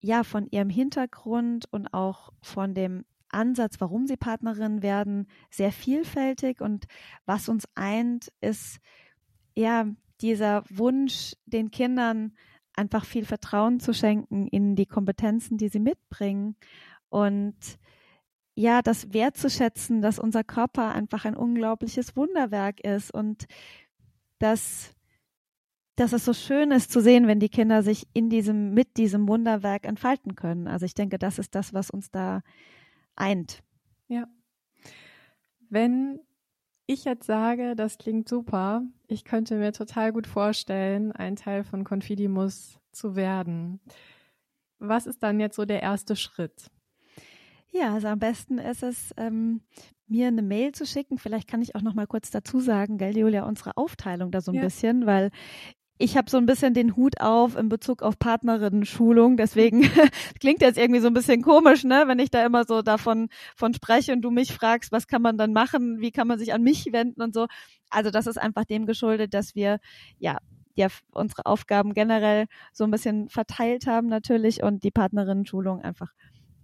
ja 0.00 0.22
von 0.24 0.46
ihrem 0.50 0.68
Hintergrund 0.68 1.66
und 1.70 1.92
auch 1.94 2.32
von 2.42 2.74
dem 2.74 3.04
Ansatz, 3.34 3.80
warum 3.80 4.06
sie 4.06 4.16
Partnerin 4.16 4.82
werden, 4.82 5.26
sehr 5.50 5.72
vielfältig 5.72 6.60
und 6.60 6.86
was 7.26 7.48
uns 7.48 7.66
eint, 7.74 8.32
ist 8.40 8.78
ja 9.54 9.86
dieser 10.20 10.64
Wunsch, 10.70 11.34
den 11.46 11.70
Kindern 11.70 12.32
einfach 12.74 13.04
viel 13.04 13.24
Vertrauen 13.24 13.80
zu 13.80 13.92
schenken 13.92 14.46
in 14.48 14.76
die 14.76 14.86
Kompetenzen, 14.86 15.58
die 15.58 15.68
sie 15.68 15.80
mitbringen 15.80 16.56
und 17.08 17.56
ja, 18.56 18.82
das 18.82 19.12
wertzuschätzen, 19.12 20.00
dass 20.00 20.20
unser 20.20 20.44
Körper 20.44 20.92
einfach 20.92 21.24
ein 21.24 21.36
unglaubliches 21.36 22.16
Wunderwerk 22.16 22.80
ist 22.80 23.12
und 23.12 23.46
dass 24.38 24.94
dass 25.96 26.12
es 26.12 26.24
so 26.24 26.32
schön 26.32 26.72
ist 26.72 26.90
zu 26.90 27.00
sehen, 27.00 27.26
wenn 27.26 27.38
die 27.38 27.48
Kinder 27.48 27.82
sich 27.82 28.06
in 28.14 28.28
diesem, 28.28 28.74
mit 28.74 28.96
diesem 28.96 29.28
Wunderwerk 29.28 29.86
entfalten 29.86 30.34
können. 30.34 30.66
Also 30.66 30.86
ich 30.86 30.94
denke, 30.94 31.18
das 31.18 31.38
ist 31.38 31.54
das, 31.54 31.72
was 31.72 31.90
uns 31.90 32.10
da 32.10 32.42
eint. 33.16 33.62
Ja. 34.08 34.28
Wenn 35.68 36.20
ich 36.86 37.04
jetzt 37.04 37.26
sage, 37.26 37.74
das 37.74 37.98
klingt 37.98 38.28
super, 38.28 38.82
ich 39.06 39.24
könnte 39.24 39.56
mir 39.56 39.72
total 39.72 40.12
gut 40.12 40.26
vorstellen, 40.26 41.12
ein 41.12 41.36
Teil 41.36 41.64
von 41.64 41.84
Confidimus 41.84 42.78
zu 42.92 43.16
werden. 43.16 43.80
Was 44.78 45.06
ist 45.06 45.22
dann 45.22 45.40
jetzt 45.40 45.56
so 45.56 45.64
der 45.64 45.82
erste 45.82 46.16
Schritt? 46.16 46.70
Ja, 47.70 47.94
also 47.94 48.08
am 48.08 48.18
besten 48.18 48.58
ist 48.58 48.82
es, 48.82 49.12
ähm, 49.16 49.62
mir 50.06 50.28
eine 50.28 50.42
Mail 50.42 50.72
zu 50.72 50.86
schicken. 50.86 51.18
Vielleicht 51.18 51.48
kann 51.48 51.62
ich 51.62 51.74
auch 51.74 51.82
noch 51.82 51.94
mal 51.94 52.06
kurz 52.06 52.30
dazu 52.30 52.60
sagen, 52.60 52.98
gell, 52.98 53.16
Julia, 53.16 53.44
unsere 53.46 53.76
Aufteilung 53.76 54.30
da 54.30 54.40
so 54.40 54.52
ein 54.52 54.56
ja. 54.56 54.62
bisschen, 54.62 55.06
weil 55.06 55.30
ich 55.98 56.16
habe 56.16 56.28
so 56.28 56.38
ein 56.38 56.46
bisschen 56.46 56.74
den 56.74 56.96
Hut 56.96 57.20
auf 57.20 57.56
in 57.56 57.68
Bezug 57.68 58.02
auf 58.02 58.18
Partnerinnen-Schulung. 58.18 59.36
Deswegen 59.36 59.82
klingt 60.40 60.60
jetzt 60.60 60.78
irgendwie 60.78 61.00
so 61.00 61.06
ein 61.06 61.14
bisschen 61.14 61.42
komisch, 61.42 61.84
ne, 61.84 62.04
wenn 62.06 62.18
ich 62.18 62.30
da 62.30 62.44
immer 62.44 62.64
so 62.64 62.82
davon 62.82 63.28
von 63.54 63.74
spreche 63.74 64.12
und 64.12 64.22
du 64.22 64.30
mich 64.30 64.52
fragst, 64.52 64.90
was 64.90 65.06
kann 65.06 65.22
man 65.22 65.38
dann 65.38 65.52
machen, 65.52 66.00
wie 66.00 66.10
kann 66.10 66.26
man 66.26 66.38
sich 66.38 66.52
an 66.52 66.62
mich 66.62 66.92
wenden 66.92 67.22
und 67.22 67.32
so. 67.32 67.46
Also 67.90 68.10
das 68.10 68.26
ist 68.26 68.38
einfach 68.38 68.64
dem 68.64 68.86
geschuldet, 68.86 69.34
dass 69.34 69.54
wir 69.54 69.78
ja 70.18 70.38
ja 70.76 70.88
unsere 71.12 71.46
Aufgaben 71.46 71.94
generell 71.94 72.46
so 72.72 72.84
ein 72.84 72.90
bisschen 72.90 73.28
verteilt 73.28 73.86
haben 73.86 74.08
natürlich 74.08 74.62
und 74.62 74.82
die 74.82 74.90
Partnerinnen-Schulung 74.90 75.80
einfach 75.80 76.12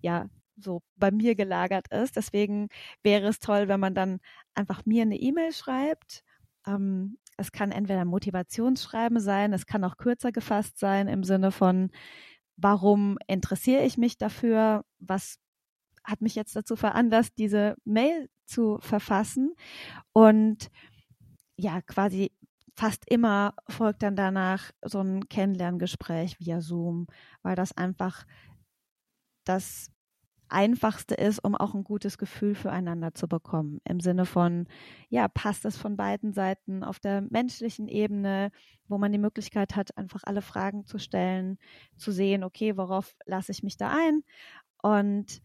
ja 0.02 0.26
so 0.56 0.82
bei 0.96 1.10
mir 1.10 1.34
gelagert 1.37 1.87
ist. 1.92 2.16
Deswegen 2.16 2.68
wäre 3.02 3.28
es 3.28 3.38
toll, 3.38 3.68
wenn 3.68 3.80
man 3.80 3.94
dann 3.94 4.20
einfach 4.54 4.84
mir 4.84 5.02
eine 5.02 5.16
E-Mail 5.16 5.52
schreibt. 5.52 6.25
Ähm, 6.66 7.18
es 7.40 7.52
kann 7.52 7.73
entweder 7.73 8.04
Motivationsschreiben 8.04 9.18
sein, 9.18 9.52
es 9.52 9.66
kann 9.66 9.82
auch 9.85 9.97
kürzer 9.97 10.30
gefasst 10.30 10.78
sein 10.78 11.09
im 11.09 11.25
Sinne 11.25 11.50
von, 11.52 11.90
warum 12.56 13.18
interessiere 13.26 13.85
ich 13.85 13.97
mich 13.97 14.18
dafür? 14.18 14.85
Was 14.99 15.38
hat 16.04 16.20
mich 16.20 16.35
jetzt 16.35 16.54
dazu 16.54 16.76
veranlasst, 16.76 17.38
diese 17.38 17.76
Mail 17.85 18.28
zu 18.44 18.78
verfassen? 18.80 19.54
Und 20.12 20.68
ja, 21.56 21.80
quasi 21.82 22.30
fast 22.76 23.11
immer 23.11 23.54
folgt 23.68 24.02
dann 24.02 24.16
danach 24.16 24.70
so 24.82 25.00
ein 25.00 25.28
Kennenlerngespräch 25.28 26.38
via 26.40 26.61
Zoom, 26.61 27.06
weil 27.42 27.56
das 27.56 27.76
einfach 27.76 28.25
das 29.44 29.90
Einfachste 30.52 31.14
ist, 31.14 31.38
um 31.42 31.54
auch 31.54 31.75
ein 31.75 31.85
gutes 31.85 32.19
Gefühl 32.19 32.54
füreinander 32.54 33.14
zu 33.14 33.28
bekommen. 33.28 33.80
Im 33.85 34.00
Sinne 34.00 34.26
von, 34.26 34.66
ja, 35.09 35.28
passt 35.28 35.64
es 35.64 35.76
von 35.76 35.97
beiden 35.97 36.33
Seiten 36.33 36.85
auf 36.85 36.99
der 37.00 37.23
menschlichen 37.23 37.88
Ebene, 37.88 38.50
wo 38.88 38.99
man 38.99 39.12
die 39.12 39.19
Möglichkeit 39.19 39.76
hat, 39.76 39.97
einfach 39.97 40.23
alle 40.25 40.42
Fragen 40.42 40.85
zu 40.87 40.99
stellen, 40.99 41.59
zu 41.97 42.12
sehen, 42.12 42.45
okay, 42.45 42.76
worauf 42.76 43.14
lasse 43.26 43.52
ich 43.52 43.62
mich 43.62 43.76
da 43.76 43.90
ein? 43.90 44.23
Und 44.83 45.40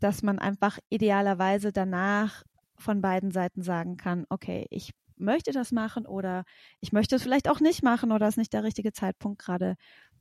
dass 0.00 0.22
man 0.22 0.38
einfach 0.38 0.78
idealerweise 0.88 1.72
danach 1.72 2.44
von 2.76 3.00
beiden 3.00 3.30
Seiten 3.30 3.62
sagen 3.62 3.96
kann, 3.96 4.24
okay, 4.28 4.66
ich 4.70 4.92
möchte 5.16 5.52
das 5.52 5.72
machen 5.72 6.06
oder 6.06 6.44
ich 6.80 6.92
möchte 6.92 7.16
es 7.16 7.22
vielleicht 7.22 7.48
auch 7.48 7.60
nicht 7.60 7.82
machen 7.82 8.12
oder 8.12 8.28
ist 8.28 8.38
nicht 8.38 8.52
der 8.52 8.64
richtige 8.64 8.92
Zeitpunkt 8.92 9.40
gerade 9.40 9.76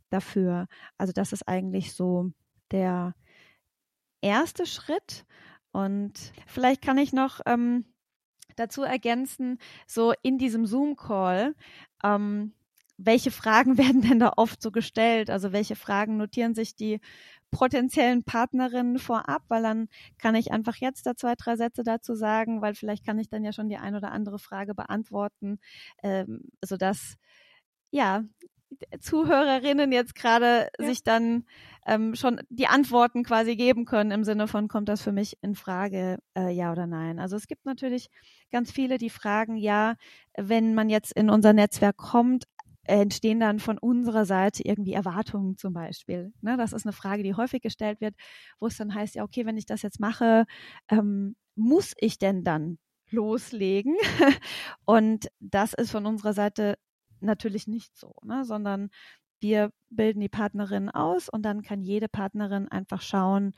dafür. 0.10 0.68
Also 0.98 1.14
das 1.14 1.34
ist 1.34 1.48
eigentlich 1.48 1.94
so 1.94 2.32
der, 2.72 3.14
erste 4.28 4.66
Schritt. 4.66 5.26
Und 5.72 6.14
vielleicht 6.46 6.82
kann 6.82 6.98
ich 6.98 7.14
noch 7.14 7.40
ähm, 7.46 7.86
dazu 8.56 8.84
ergänzen, 8.84 9.60
so 9.86 10.14
in 10.24 10.38
diesem 10.38 10.66
Zoom-Call, 10.66 11.56
ähm, 12.04 12.54
welche 12.98 13.32
Fragen 13.32 13.78
werden 13.78 14.02
denn 14.02 14.20
da 14.20 14.34
oft 14.38 14.62
so 14.62 14.72
gestellt? 14.72 15.30
Also 15.30 15.52
welche 15.52 15.76
Fragen 15.76 16.18
notieren 16.18 16.56
sich 16.56 16.76
die 16.76 17.00
potenziellen 17.52 18.24
Partnerinnen 18.24 19.00
vorab, 19.00 19.44
weil 19.48 19.64
dann 19.64 19.88
kann 20.18 20.36
ich 20.36 20.52
einfach 20.52 20.76
jetzt 20.76 21.06
da 21.06 21.16
zwei, 21.16 21.36
drei 21.36 21.56
Sätze 21.56 21.84
dazu 21.84 22.14
sagen, 22.16 22.62
weil 22.62 22.76
vielleicht 22.76 23.06
kann 23.06 23.20
ich 23.20 23.30
dann 23.30 23.44
ja 23.44 23.54
schon 23.54 23.70
die 23.70 23.78
ein 23.78 23.96
oder 23.96 24.12
andere 24.12 24.40
Frage 24.40 24.76
beantworten, 24.76 25.60
ähm, 26.04 26.50
sodass 26.64 27.16
ja 27.92 28.24
Zuhörerinnen 29.00 29.92
jetzt 29.92 30.16
gerade 30.16 30.70
ja. 30.80 30.86
sich 30.86 31.04
dann 31.04 31.46
ähm, 31.86 32.16
schon 32.16 32.42
die 32.50 32.68
Antworten 32.68 33.24
quasi 33.24 33.56
geben 33.56 33.86
können 33.86 34.12
im 34.12 34.24
Sinne 34.24 34.48
von, 34.48 34.68
kommt 34.68 34.90
das 34.90 35.02
für 35.02 35.12
mich 35.12 35.38
in 35.42 35.56
Frage, 35.56 36.20
äh, 36.38 36.52
ja 36.52 36.72
oder 36.72 36.86
nein? 36.86 37.20
Also 37.20 37.36
es 37.36 37.48
gibt 37.48 37.66
natürlich 37.66 38.10
ganz 38.52 38.72
viele, 38.72 38.98
die 38.98 39.10
fragen, 39.10 39.56
ja, 39.56 39.96
wenn 40.38 40.76
man 40.76 40.90
jetzt 40.90 41.14
in 41.14 41.30
unser 41.30 41.54
Netzwerk 41.54 41.98
kommt, 41.98 42.46
entstehen 42.84 43.40
dann 43.40 43.60
von 43.60 43.78
unserer 43.78 44.26
Seite 44.26 44.64
irgendwie 44.66 44.94
Erwartungen 44.94 45.58
zum 45.58 45.74
Beispiel. 45.74 46.34
Ne, 46.42 46.58
das 46.58 46.74
ist 46.74 46.86
eine 46.86 46.94
Frage, 46.94 47.24
die 47.24 47.36
häufig 47.36 47.62
gestellt 47.62 48.02
wird, 48.02 48.16
wo 48.60 48.68
es 48.68 48.78
dann 48.78 48.94
heißt, 48.94 49.16
ja, 49.16 49.24
okay, 49.24 49.46
wenn 49.46 49.58
ich 49.58 49.66
das 49.66 49.82
jetzt 49.82 50.00
mache, 50.00 50.46
ähm, 50.90 51.36
muss 51.56 51.94
ich 51.98 52.18
denn 52.18 52.44
dann 52.44 52.78
loslegen? 53.10 53.96
Und 54.86 55.28
das 55.40 55.74
ist 55.74 55.92
von 55.92 56.06
unserer 56.06 56.34
Seite 56.34 56.78
natürlich 57.22 57.68
nicht 57.68 57.96
so, 57.96 58.14
ne? 58.24 58.46
sondern 58.46 58.90
wir 59.40 59.72
bilden 59.90 60.20
die 60.20 60.30
Partnerin 60.30 60.90
aus 60.90 61.30
und 61.30 61.44
dann 61.44 61.62
kann 61.62 61.82
jede 61.82 62.10
Partnerin 62.10 62.68
einfach 62.68 63.02
schauen, 63.02 63.54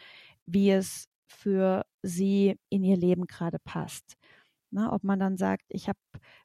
wie 0.45 0.71
es 0.71 1.07
für 1.27 1.85
sie 2.01 2.57
in 2.69 2.83
ihr 2.83 2.97
Leben 2.97 3.27
gerade 3.27 3.59
passt. 3.59 4.15
Ne, 4.71 4.91
ob 4.91 5.03
man 5.03 5.19
dann 5.19 5.35
sagt, 5.35 5.63
ich 5.69 5.87
habe 5.89 5.97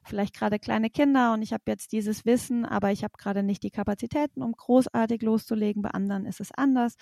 vielleicht 0.03 0.33
gerade 0.33 0.57
kleine 0.57 0.89
Kinder 0.89 1.33
und 1.33 1.43
ich 1.43 1.53
habe 1.53 1.61
jetzt 1.67 1.91
dieses 1.91 2.25
Wissen, 2.25 2.65
aber 2.65 2.91
ich 2.91 3.03
habe 3.03 3.13
gerade 3.19 3.43
nicht 3.43 3.61
die 3.61 3.69
Kapazitäten, 3.69 4.41
um 4.41 4.53
großartig 4.53 5.21
loszulegen. 5.21 5.83
Bei 5.83 5.91
anderen 5.91 6.25
ist 6.25 6.39
es 6.39 6.51
anders. 6.51 6.95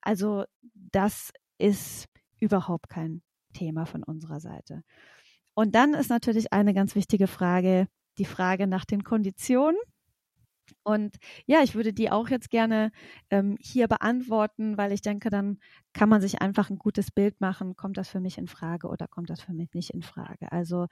Also 0.00 0.44
das 0.72 1.32
ist 1.58 2.06
überhaupt 2.38 2.88
kein 2.88 3.20
Thema 3.52 3.84
von 3.84 4.02
unserer 4.02 4.40
Seite. 4.40 4.82
Und 5.52 5.74
dann 5.74 5.92
ist 5.92 6.08
natürlich 6.08 6.52
eine 6.54 6.72
ganz 6.72 6.94
wichtige 6.94 7.26
Frage, 7.26 7.86
die 8.20 8.24
Frage 8.26 8.68
nach 8.68 8.84
den 8.84 9.02
Konditionen. 9.04 9.80
Und 10.84 11.16
ja, 11.46 11.62
ich 11.62 11.74
würde 11.74 11.92
die 11.92 12.10
auch 12.10 12.28
jetzt 12.28 12.50
gerne 12.50 12.92
ähm, 13.30 13.56
hier 13.60 13.88
beantworten, 13.88 14.76
weil 14.78 14.92
ich 14.92 15.02
denke, 15.02 15.28
dann 15.30 15.58
kann 15.92 16.08
man 16.08 16.20
sich 16.20 16.40
einfach 16.40 16.70
ein 16.70 16.78
gutes 16.78 17.10
Bild 17.10 17.40
machen. 17.40 17.76
Kommt 17.76 17.96
das 17.96 18.08
für 18.08 18.20
mich 18.20 18.38
in 18.38 18.46
Frage 18.46 18.88
oder 18.88 19.08
kommt 19.08 19.30
das 19.30 19.40
für 19.40 19.52
mich 19.52 19.74
nicht 19.74 19.90
in 19.90 20.02
Frage? 20.02 20.52
Also 20.52 20.86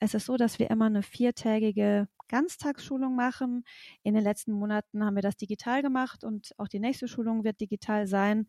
es 0.00 0.14
ist 0.14 0.26
so, 0.26 0.36
dass 0.36 0.58
wir 0.58 0.70
immer 0.70 0.86
eine 0.86 1.02
viertägige 1.02 2.08
Ganztagsschulung 2.28 3.14
machen. 3.14 3.64
In 4.02 4.14
den 4.14 4.24
letzten 4.24 4.52
Monaten 4.52 5.04
haben 5.04 5.14
wir 5.14 5.22
das 5.22 5.36
digital 5.36 5.82
gemacht 5.82 6.24
und 6.24 6.52
auch 6.58 6.68
die 6.68 6.80
nächste 6.80 7.08
Schulung 7.08 7.44
wird 7.44 7.60
digital 7.60 8.06
sein 8.06 8.46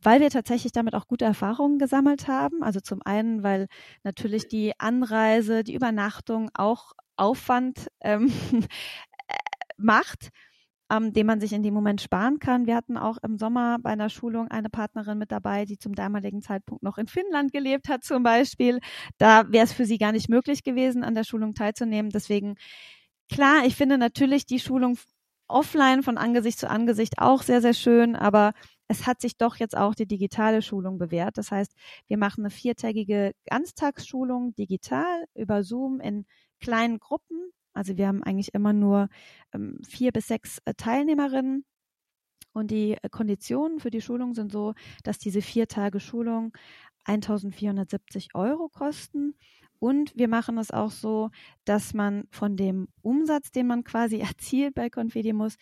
weil 0.00 0.20
wir 0.20 0.30
tatsächlich 0.30 0.72
damit 0.72 0.94
auch 0.94 1.08
gute 1.08 1.24
Erfahrungen 1.24 1.78
gesammelt 1.78 2.28
haben. 2.28 2.62
Also 2.62 2.80
zum 2.80 3.02
einen, 3.04 3.42
weil 3.42 3.66
natürlich 4.04 4.48
die 4.48 4.78
Anreise, 4.78 5.64
die 5.64 5.74
Übernachtung 5.74 6.50
auch 6.54 6.92
Aufwand 7.18 7.88
ähm, 8.00 8.32
macht, 9.76 10.30
ähm, 10.90 11.12
den 11.12 11.26
man 11.26 11.40
sich 11.40 11.52
in 11.52 11.62
dem 11.62 11.74
Moment 11.74 12.00
sparen 12.00 12.38
kann. 12.38 12.66
Wir 12.66 12.74
hatten 12.74 12.96
auch 12.96 13.18
im 13.22 13.38
Sommer 13.38 13.78
bei 13.80 13.90
einer 13.90 14.08
Schulung 14.08 14.48
eine 14.48 14.70
Partnerin 14.70 15.18
mit 15.18 15.30
dabei, 15.32 15.64
die 15.64 15.78
zum 15.78 15.94
damaligen 15.94 16.42
Zeitpunkt 16.42 16.82
noch 16.82 16.98
in 16.98 17.06
Finnland 17.06 17.52
gelebt 17.52 17.88
hat 17.88 18.04
zum 18.04 18.22
Beispiel. 18.22 18.80
Da 19.18 19.50
wäre 19.50 19.64
es 19.64 19.72
für 19.72 19.84
sie 19.84 19.98
gar 19.98 20.12
nicht 20.12 20.28
möglich 20.28 20.62
gewesen, 20.62 21.04
an 21.04 21.14
der 21.14 21.24
Schulung 21.24 21.54
teilzunehmen. 21.54 22.10
Deswegen, 22.10 22.56
klar, 23.30 23.64
ich 23.66 23.76
finde 23.76 23.98
natürlich 23.98 24.46
die 24.46 24.60
Schulung 24.60 24.98
offline 25.48 26.02
von 26.02 26.18
Angesicht 26.18 26.58
zu 26.58 26.68
Angesicht 26.68 27.18
auch 27.18 27.42
sehr, 27.42 27.62
sehr 27.62 27.74
schön, 27.74 28.16
aber 28.16 28.52
es 28.88 29.06
hat 29.06 29.20
sich 29.20 29.36
doch 29.36 29.56
jetzt 29.56 29.76
auch 29.76 29.94
die 29.94 30.06
digitale 30.06 30.62
Schulung 30.62 30.98
bewährt. 30.98 31.38
Das 31.38 31.50
heißt, 31.50 31.72
wir 32.06 32.18
machen 32.18 32.40
eine 32.42 32.50
viertägige 32.50 33.32
Ganztagsschulung 33.46 34.54
digital 34.54 35.24
über 35.34 35.62
Zoom 35.62 36.00
in 36.00 36.26
kleinen 36.60 36.98
Gruppen. 36.98 37.52
Also 37.72 37.96
wir 37.96 38.08
haben 38.08 38.22
eigentlich 38.22 38.54
immer 38.54 38.72
nur 38.72 39.08
ähm, 39.52 39.78
vier 39.86 40.12
bis 40.12 40.26
sechs 40.26 40.58
äh, 40.64 40.74
Teilnehmerinnen. 40.74 41.64
Und 42.52 42.70
die 42.70 42.94
äh, 42.94 43.08
Konditionen 43.10 43.78
für 43.78 43.90
die 43.90 44.00
Schulung 44.00 44.34
sind 44.34 44.50
so, 44.50 44.74
dass 45.04 45.18
diese 45.18 45.42
vier 45.42 45.68
Tage 45.68 46.00
Schulung 46.00 46.52
1470 47.04 48.34
Euro 48.34 48.68
kosten 48.68 49.34
und 49.78 50.12
wir 50.16 50.28
machen 50.28 50.58
es 50.58 50.70
auch 50.70 50.90
so, 50.90 51.30
dass 51.64 51.94
man 51.94 52.24
von 52.30 52.56
dem 52.56 52.88
Umsatz, 53.02 53.50
den 53.50 53.66
man 53.66 53.84
quasi 53.84 54.18
erzielt 54.20 54.74
bei 54.74 54.90
Confidimus, 54.90 55.56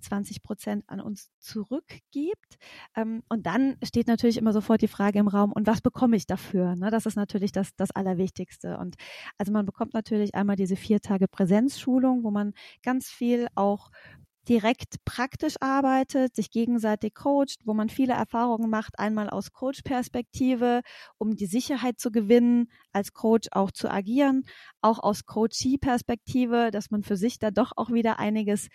20 0.00 0.42
Prozent 0.42 0.84
an 0.88 1.00
uns 1.00 1.30
zurückgibt. 1.38 2.58
Ähm, 2.96 3.22
und 3.28 3.46
dann 3.46 3.76
steht 3.84 4.06
natürlich 4.06 4.38
immer 4.38 4.52
sofort 4.52 4.82
die 4.82 4.88
Frage 4.88 5.18
im 5.18 5.28
Raum, 5.28 5.52
und 5.52 5.66
was 5.66 5.80
bekomme 5.80 6.16
ich 6.16 6.26
dafür? 6.26 6.74
Ne, 6.76 6.90
das 6.90 7.06
ist 7.06 7.16
natürlich 7.16 7.52
das, 7.52 7.74
das 7.76 7.90
Allerwichtigste. 7.90 8.78
Und 8.78 8.96
also 9.38 9.52
man 9.52 9.66
bekommt 9.66 9.94
natürlich 9.94 10.34
einmal 10.34 10.56
diese 10.56 10.76
vier 10.76 11.00
Tage 11.00 11.28
Präsenzschulung, 11.28 12.24
wo 12.24 12.30
man 12.30 12.52
ganz 12.82 13.08
viel 13.08 13.46
auch 13.54 13.90
direkt 14.50 14.96
praktisch 15.04 15.54
arbeitet, 15.60 16.34
sich 16.34 16.50
gegenseitig 16.50 17.14
coacht, 17.14 17.60
wo 17.64 17.72
man 17.72 17.88
viele 17.88 18.14
Erfahrungen 18.14 18.68
macht, 18.68 18.98
einmal 18.98 19.30
aus 19.30 19.52
Coach-Perspektive, 19.52 20.82
um 21.18 21.36
die 21.36 21.46
Sicherheit 21.46 22.00
zu 22.00 22.10
gewinnen, 22.10 22.68
als 22.92 23.12
Coach 23.12 23.48
auch 23.52 23.70
zu 23.70 23.88
agieren, 23.88 24.42
auch 24.82 24.98
aus 24.98 25.24
Coachee-Perspektive, 25.24 26.72
dass 26.72 26.90
man 26.90 27.04
für 27.04 27.16
sich 27.16 27.38
da 27.38 27.52
doch 27.52 27.70
auch 27.76 27.90
wieder 27.92 28.18
einiges 28.18 28.68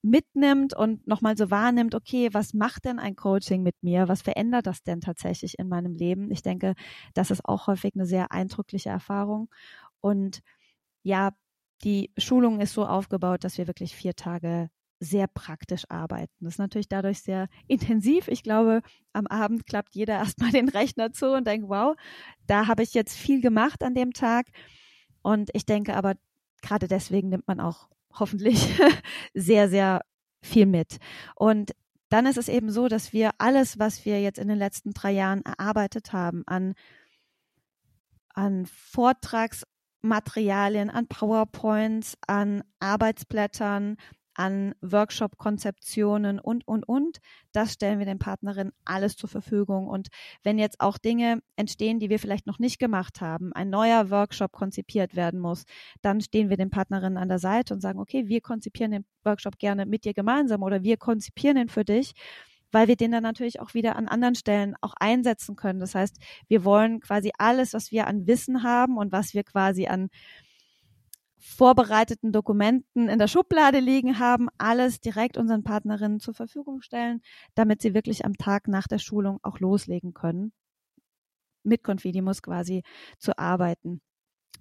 mitnimmt 0.00 0.74
und 0.74 1.06
nochmal 1.06 1.36
so 1.36 1.50
wahrnimmt, 1.50 1.94
okay, 1.94 2.30
was 2.32 2.54
macht 2.54 2.86
denn 2.86 2.98
ein 2.98 3.14
Coaching 3.14 3.62
mit 3.62 3.74
mir? 3.82 4.08
Was 4.08 4.22
verändert 4.22 4.66
das 4.66 4.82
denn 4.82 5.02
tatsächlich 5.02 5.58
in 5.58 5.68
meinem 5.68 5.92
Leben? 5.92 6.30
Ich 6.30 6.40
denke, 6.40 6.74
das 7.12 7.30
ist 7.30 7.44
auch 7.44 7.66
häufig 7.66 7.92
eine 7.94 8.06
sehr 8.06 8.32
eindrückliche 8.32 8.88
Erfahrung. 8.88 9.50
Und 10.00 10.40
ja, 11.02 11.32
die 11.84 12.12
Schulung 12.16 12.60
ist 12.60 12.72
so 12.72 12.86
aufgebaut, 12.86 13.44
dass 13.44 13.58
wir 13.58 13.66
wirklich 13.66 13.94
vier 13.94 14.14
Tage 14.14 14.70
sehr 15.00 15.26
praktisch 15.28 15.84
arbeiten. 15.88 16.32
Das 16.40 16.54
ist 16.54 16.58
natürlich 16.58 16.88
dadurch 16.88 17.20
sehr 17.20 17.48
intensiv. 17.66 18.28
Ich 18.28 18.42
glaube, 18.42 18.82
am 19.12 19.26
Abend 19.26 19.66
klappt 19.66 19.94
jeder 19.94 20.14
erstmal 20.18 20.50
den 20.50 20.68
Rechner 20.68 21.12
zu 21.12 21.32
und 21.32 21.46
denkt, 21.46 21.68
wow, 21.68 21.96
da 22.46 22.66
habe 22.66 22.82
ich 22.82 22.94
jetzt 22.94 23.16
viel 23.16 23.40
gemacht 23.40 23.82
an 23.82 23.94
dem 23.94 24.12
Tag. 24.12 24.46
Und 25.22 25.50
ich 25.52 25.66
denke 25.66 25.94
aber, 25.94 26.14
gerade 26.62 26.88
deswegen 26.88 27.28
nimmt 27.28 27.46
man 27.46 27.60
auch 27.60 27.88
hoffentlich 28.18 28.76
sehr, 29.34 29.68
sehr 29.68 30.00
viel 30.42 30.66
mit. 30.66 30.98
Und 31.34 31.72
dann 32.08 32.26
ist 32.26 32.38
es 32.38 32.48
eben 32.48 32.70
so, 32.70 32.88
dass 32.88 33.12
wir 33.12 33.32
alles, 33.38 33.78
was 33.78 34.04
wir 34.04 34.20
jetzt 34.22 34.38
in 34.38 34.48
den 34.48 34.58
letzten 34.58 34.92
drei 34.92 35.12
Jahren 35.12 35.44
erarbeitet 35.44 36.12
haben 36.12 36.42
an, 36.46 36.74
an 38.32 38.66
Vortragsmaterialien, 38.66 40.90
an 40.90 41.06
PowerPoints, 41.06 42.16
an 42.26 42.64
Arbeitsblättern, 42.80 43.96
an 44.38 44.72
Workshop-Konzeptionen 44.82 46.38
und, 46.38 46.66
und, 46.66 46.88
und. 46.88 47.18
Das 47.52 47.72
stellen 47.72 47.98
wir 47.98 48.06
den 48.06 48.20
Partnerinnen 48.20 48.72
alles 48.84 49.16
zur 49.16 49.28
Verfügung. 49.28 49.88
Und 49.88 50.08
wenn 50.44 50.58
jetzt 50.58 50.80
auch 50.80 50.96
Dinge 50.96 51.42
entstehen, 51.56 51.98
die 51.98 52.08
wir 52.08 52.20
vielleicht 52.20 52.46
noch 52.46 52.60
nicht 52.60 52.78
gemacht 52.78 53.20
haben, 53.20 53.52
ein 53.52 53.68
neuer 53.68 54.10
Workshop 54.10 54.52
konzipiert 54.52 55.16
werden 55.16 55.40
muss, 55.40 55.64
dann 56.02 56.20
stehen 56.20 56.50
wir 56.50 56.56
den 56.56 56.70
Partnerinnen 56.70 57.18
an 57.18 57.28
der 57.28 57.40
Seite 57.40 57.74
und 57.74 57.80
sagen, 57.80 57.98
okay, 57.98 58.28
wir 58.28 58.40
konzipieren 58.40 58.92
den 58.92 59.04
Workshop 59.24 59.58
gerne 59.58 59.86
mit 59.86 60.04
dir 60.04 60.14
gemeinsam 60.14 60.62
oder 60.62 60.84
wir 60.84 60.96
konzipieren 60.96 61.56
ihn 61.56 61.68
für 61.68 61.84
dich 61.84 62.14
weil 62.70 62.86
wir 62.86 62.96
den 62.96 63.12
dann 63.12 63.22
natürlich 63.22 63.60
auch 63.60 63.72
wieder 63.72 63.96
an 63.96 64.08
anderen 64.08 64.34
Stellen 64.34 64.74
auch 64.82 64.92
einsetzen 65.00 65.56
können. 65.56 65.80
Das 65.80 65.94
heißt, 65.94 66.18
wir 66.48 66.64
wollen 66.64 67.00
quasi 67.00 67.32
alles, 67.38 67.72
was 67.72 67.92
wir 67.92 68.06
an 68.06 68.26
Wissen 68.26 68.62
haben 68.62 68.98
und 68.98 69.10
was 69.10 69.32
wir 69.32 69.42
quasi 69.42 69.86
an 69.86 70.10
vorbereiteten 71.38 72.32
Dokumenten 72.32 73.08
in 73.08 73.18
der 73.18 73.28
Schublade 73.28 73.80
liegen 73.80 74.18
haben, 74.18 74.48
alles 74.58 75.00
direkt 75.00 75.36
unseren 75.36 75.64
Partnerinnen 75.64 76.20
zur 76.20 76.34
Verfügung 76.34 76.82
stellen, 76.82 77.22
damit 77.54 77.82
sie 77.82 77.94
wirklich 77.94 78.24
am 78.24 78.34
Tag 78.36 78.68
nach 78.68 78.86
der 78.88 78.98
Schulung 78.98 79.38
auch 79.42 79.60
loslegen 79.60 80.14
können, 80.14 80.52
mit 81.62 81.84
Confidimus 81.84 82.42
quasi 82.42 82.82
zu 83.18 83.38
arbeiten. 83.38 84.00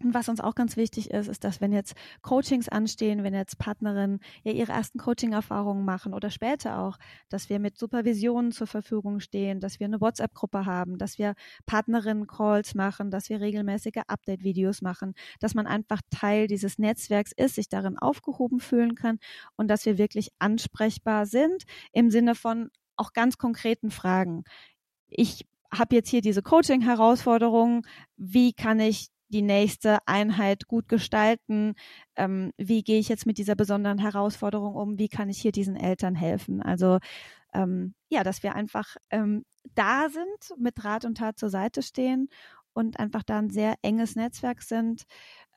Und 0.03 0.13
was 0.13 0.29
uns 0.29 0.41
auch 0.41 0.53
ganz 0.53 0.77
wichtig 0.77 1.09
ist, 1.09 1.27
ist, 1.27 1.43
dass 1.43 1.59
wenn 1.59 1.71
jetzt 1.73 1.95
Coachings 2.21 2.69
anstehen, 2.69 3.23
wenn 3.23 3.33
jetzt 3.33 3.57
Partnerinnen 3.57 4.19
ja 4.43 4.51
ihre 4.51 4.71
ersten 4.71 4.99
Coaching-Erfahrungen 4.99 5.85
machen 5.85 6.13
oder 6.13 6.29
später 6.29 6.79
auch, 6.79 6.97
dass 7.29 7.49
wir 7.49 7.59
mit 7.59 7.79
Supervisionen 7.79 8.51
zur 8.51 8.67
Verfügung 8.67 9.19
stehen, 9.19 9.59
dass 9.59 9.79
wir 9.79 9.85
eine 9.87 9.99
WhatsApp-Gruppe 9.99 10.65
haben, 10.65 10.99
dass 10.99 11.17
wir 11.17 11.33
Partnerinnen-Calls 11.65 12.75
machen, 12.75 13.09
dass 13.09 13.29
wir 13.29 13.41
regelmäßige 13.41 14.03
Update-Videos 14.07 14.83
machen, 14.83 15.15
dass 15.39 15.55
man 15.55 15.65
einfach 15.65 16.01
Teil 16.11 16.47
dieses 16.47 16.77
Netzwerks 16.77 17.31
ist, 17.35 17.55
sich 17.55 17.67
darin 17.67 17.97
aufgehoben 17.97 18.59
fühlen 18.59 18.93
kann 18.93 19.17
und 19.55 19.67
dass 19.67 19.85
wir 19.87 19.97
wirklich 19.97 20.29
ansprechbar 20.37 21.25
sind 21.25 21.63
im 21.91 22.11
Sinne 22.11 22.35
von 22.35 22.69
auch 22.97 23.13
ganz 23.13 23.37
konkreten 23.39 23.89
Fragen. 23.89 24.43
Ich 25.07 25.47
habe 25.71 25.95
jetzt 25.95 26.09
hier 26.09 26.21
diese 26.21 26.41
Coaching-Herausforderung. 26.43 27.85
Wie 28.15 28.53
kann 28.53 28.79
ich 28.79 29.09
die 29.29 29.41
nächste 29.41 29.99
Einheit 30.07 30.67
gut 30.67 30.87
gestalten? 30.87 31.73
Ähm, 32.15 32.51
wie 32.57 32.83
gehe 32.83 32.99
ich 32.99 33.09
jetzt 33.09 33.25
mit 33.25 33.37
dieser 33.37 33.55
besonderen 33.55 33.99
Herausforderung 33.99 34.75
um? 34.75 34.99
Wie 34.99 35.09
kann 35.09 35.29
ich 35.29 35.39
hier 35.39 35.51
diesen 35.51 35.75
Eltern 35.75 36.15
helfen? 36.15 36.61
Also 36.61 36.99
ähm, 37.53 37.95
ja, 38.09 38.23
dass 38.23 38.43
wir 38.43 38.55
einfach 38.55 38.95
ähm, 39.09 39.43
da 39.75 40.07
sind, 40.09 40.59
mit 40.59 40.83
Rat 40.83 41.05
und 41.05 41.17
Tat 41.17 41.37
zur 41.37 41.49
Seite 41.49 41.81
stehen 41.81 42.29
und 42.73 42.99
einfach 42.99 43.23
da 43.23 43.39
ein 43.39 43.49
sehr 43.49 43.75
enges 43.81 44.15
Netzwerk 44.15 44.61
sind 44.61 45.03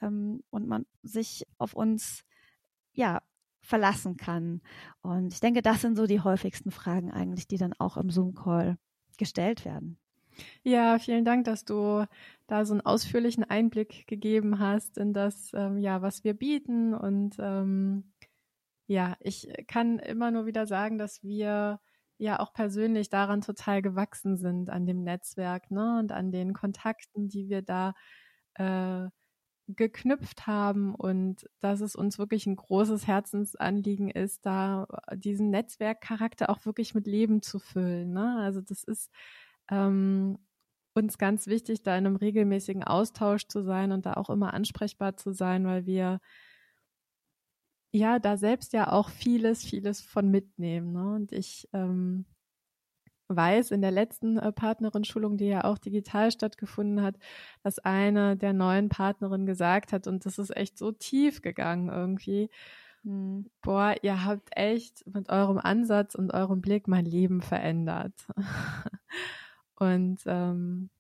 ähm, 0.01 0.43
und 0.51 0.67
man 0.67 0.87
sich 1.03 1.45
auf 1.59 1.75
uns 1.75 2.23
ja 2.93 3.21
verlassen 3.63 4.17
kann. 4.17 4.63
Und 5.03 5.35
ich 5.35 5.41
denke, 5.41 5.63
das 5.63 5.83
sind 5.83 5.97
so 5.97 6.07
die 6.07 6.21
häufigsten 6.21 6.71
Fragen 6.71 7.11
eigentlich, 7.11 7.47
die 7.47 7.59
dann 7.59 7.75
auch 7.75 7.97
im 7.97 8.11
Zoom-Call 8.11 8.77
gestellt 9.19 9.65
werden. 9.65 9.99
Ja, 10.63 10.99
vielen 10.99 11.25
Dank, 11.25 11.45
dass 11.45 11.65
du 11.65 12.07
da 12.47 12.65
so 12.65 12.75
einen 12.75 12.81
ausführlichen 12.81 13.45
Einblick 13.45 14.07
gegeben 14.07 14.59
hast 14.59 14.99
in 14.99 15.13
das, 15.13 15.53
ähm, 15.55 15.79
ja, 15.79 16.03
was 16.03 16.25
wir 16.25 16.35
bieten. 16.35 16.95
Und 16.95 17.37
ähm, 17.39 18.13
ja, 18.87 19.17
ich 19.21 19.49
kann 19.69 19.99
immer 19.99 20.31
nur 20.31 20.47
wieder 20.47 20.67
sagen, 20.67 20.99
dass 20.99 21.23
wir 21.23 21.81
ja 22.19 22.41
auch 22.41 22.53
persönlich 22.53 23.09
daran 23.09 23.41
total 23.41 23.83
gewachsen 23.83 24.37
sind, 24.37 24.71
an 24.71 24.87
dem 24.87 25.03
Netzwerk 25.05 25.71
ne, 25.71 25.99
und 26.01 26.13
an 26.13 26.33
den 26.33 26.53
Kontakten, 26.53 27.29
die 27.29 27.49
wir 27.49 27.63
da 27.63 27.95
äh, 28.55 29.09
geknüpft 29.77 30.47
haben 30.47 30.95
und 30.95 31.49
dass 31.61 31.81
es 31.81 31.95
uns 31.95 32.19
wirklich 32.19 32.47
ein 32.47 32.57
großes 32.57 33.07
Herzensanliegen 33.07 34.11
ist, 34.11 34.45
da 34.47 34.87
diesen 35.15 35.51
Netzwerkcharakter 35.51 36.51
auch 36.51 36.65
wirklich 36.67 36.95
mit 36.95 37.07
Leben 37.07 37.43
zu 37.43 37.59
füllen. 37.59 38.13
Ne? 38.13 38.39
Also 38.41 38.61
das 38.61 38.85
ist 38.85 39.11
ähm, 39.71 40.39
uns 40.95 41.19
ganz 41.19 41.47
wichtig, 41.47 41.83
da 41.83 41.97
in 41.97 42.07
einem 42.07 42.17
regelmäßigen 42.17 42.85
Austausch 42.85 43.47
zu 43.47 43.63
sein 43.63 43.93
und 43.93 44.07
da 44.07 44.15
auch 44.15 44.31
immer 44.31 44.55
ansprechbar 44.55 45.17
zu 45.17 45.33
sein, 45.33 45.65
weil 45.65 45.87
wir 45.87 46.21
ja 47.93 48.19
da 48.19 48.37
selbst 48.37 48.73
ja 48.73 48.93
auch 48.93 49.09
vieles, 49.09 49.65
vieles 49.65 50.01
von 50.01 50.31
mitnehmen. 50.31 50.93
Ne? 50.93 51.15
Und 51.15 51.33
ich 51.33 51.69
ähm, 51.73 52.27
weiß 53.29 53.71
in 53.71 53.83
der 53.83 53.91
letzten 53.91 54.39
äh, 54.39 54.53
Partnerin-Schulung, 54.53 55.37
die 55.37 55.47
ja 55.47 55.65
auch 55.65 55.79
digital 55.79 56.31
stattgefunden 56.31 57.03
hat, 57.03 57.17
dass 57.63 57.79
eine 57.79 58.37
der 58.37 58.53
neuen 58.53 58.89
Partnerinnen 58.89 59.47
gesagt 59.47 59.93
hat, 59.93 60.07
und 60.07 60.27
das 60.27 60.39
ist 60.39 60.57
echt 60.57 60.79
so 60.79 60.93
tief 60.93 61.43
gegangen 61.43 61.89
irgendwie, 61.89 62.51
hm. 63.03 63.47
boah, 63.63 63.95
ihr 64.03 64.25
habt 64.25 64.51
echt 64.57 65.07
mit 65.07 65.29
eurem 65.31 65.59
Ansatz 65.59 66.15
und 66.15 66.33
eurem 66.33 66.61
Blick 66.61 66.89
mein 66.89 67.05
Leben 67.07 67.41
verändert. 67.41 68.15
Und 69.81 70.23
ähm, 70.27 70.91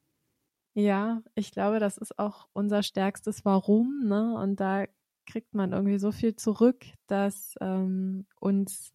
ja, 0.75 1.23
ich 1.35 1.53
glaube, 1.53 1.79
das 1.81 1.99
ist 1.99 2.19
auch 2.19 2.49
unser 2.53 2.83
stärkstes 2.83 3.45
Warum, 3.45 4.07
ne? 4.07 4.35
Und 4.37 4.61
da 4.61 4.87
kriegt 5.27 5.55
man 5.55 5.73
irgendwie 5.73 5.99
so 5.99 6.13
viel 6.13 6.35
zurück, 6.35 6.85
dass 7.07 7.55
ähm, 7.61 8.27
uns 8.41 8.93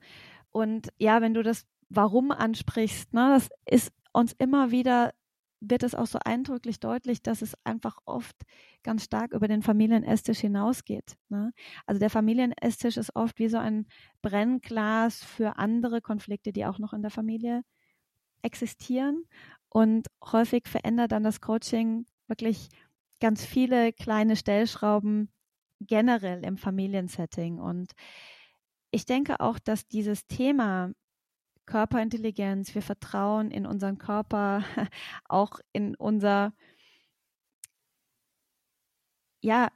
Und 0.51 0.89
ja, 0.99 1.21
wenn 1.21 1.35
du 1.35 1.43
das 1.43 1.67
Warum 1.89 2.31
ansprichst, 2.31 3.15
ne, 3.15 3.35
das 3.35 3.49
ist 3.65 3.93
uns 4.13 4.33
immer 4.39 4.71
wieder 4.71 5.13
wird 5.61 5.83
es 5.83 5.95
auch 5.95 6.07
so 6.07 6.19
eindrücklich 6.25 6.81
deutlich, 6.81 7.23
dass 7.23 7.43
es 7.43 7.55
einfach 7.65 7.99
oft 8.05 8.37
ganz 8.83 9.05
stark 9.05 9.33
über 9.33 9.49
den 9.49 9.63
Familienesstisch 9.63 10.41
hinausgeht. 10.41 11.17
Ne? 11.29 11.53
Also 11.87 11.99
der 11.99 12.11
Familienesstisch 12.11 12.97
ist 12.97 13.15
oft 13.17 13.39
wie 13.39 13.49
so 13.49 13.59
ein 13.59 13.87
Brennglas 14.23 15.23
für 15.25 15.57
andere 15.57 16.01
Konflikte, 16.01 16.53
die 16.53 16.67
auch 16.67 16.79
noch 16.79 16.93
in 16.93 17.03
der 17.03 17.11
Familie 17.11 17.63
existieren. 18.43 19.25
Und 19.69 20.09
häufig 20.25 20.69
verändert 20.69 21.13
dann 21.13 21.25
das 21.25 21.41
Coaching 21.41 22.07
wirklich 22.29 22.69
ganz 23.21 23.45
viele 23.45 23.93
kleine 23.93 24.37
Stellschrauben 24.37 25.31
generell 25.81 26.45
im 26.45 26.57
Familiensetting. 26.57 27.59
Und 27.59 27.93
ich 28.91 29.05
denke 29.05 29.41
auch, 29.41 29.59
dass 29.59 29.87
dieses 29.89 30.27
Thema 30.27 30.93
Körperintelligenz, 31.67 32.75
wir 32.75 32.83
vertrauen 32.83 33.51
in 33.51 33.67
unseren 33.67 33.99
Körper, 33.99 34.65
auch 35.29 35.61
in 35.73 35.95
unser, 35.97 36.53
ja, 39.41 39.69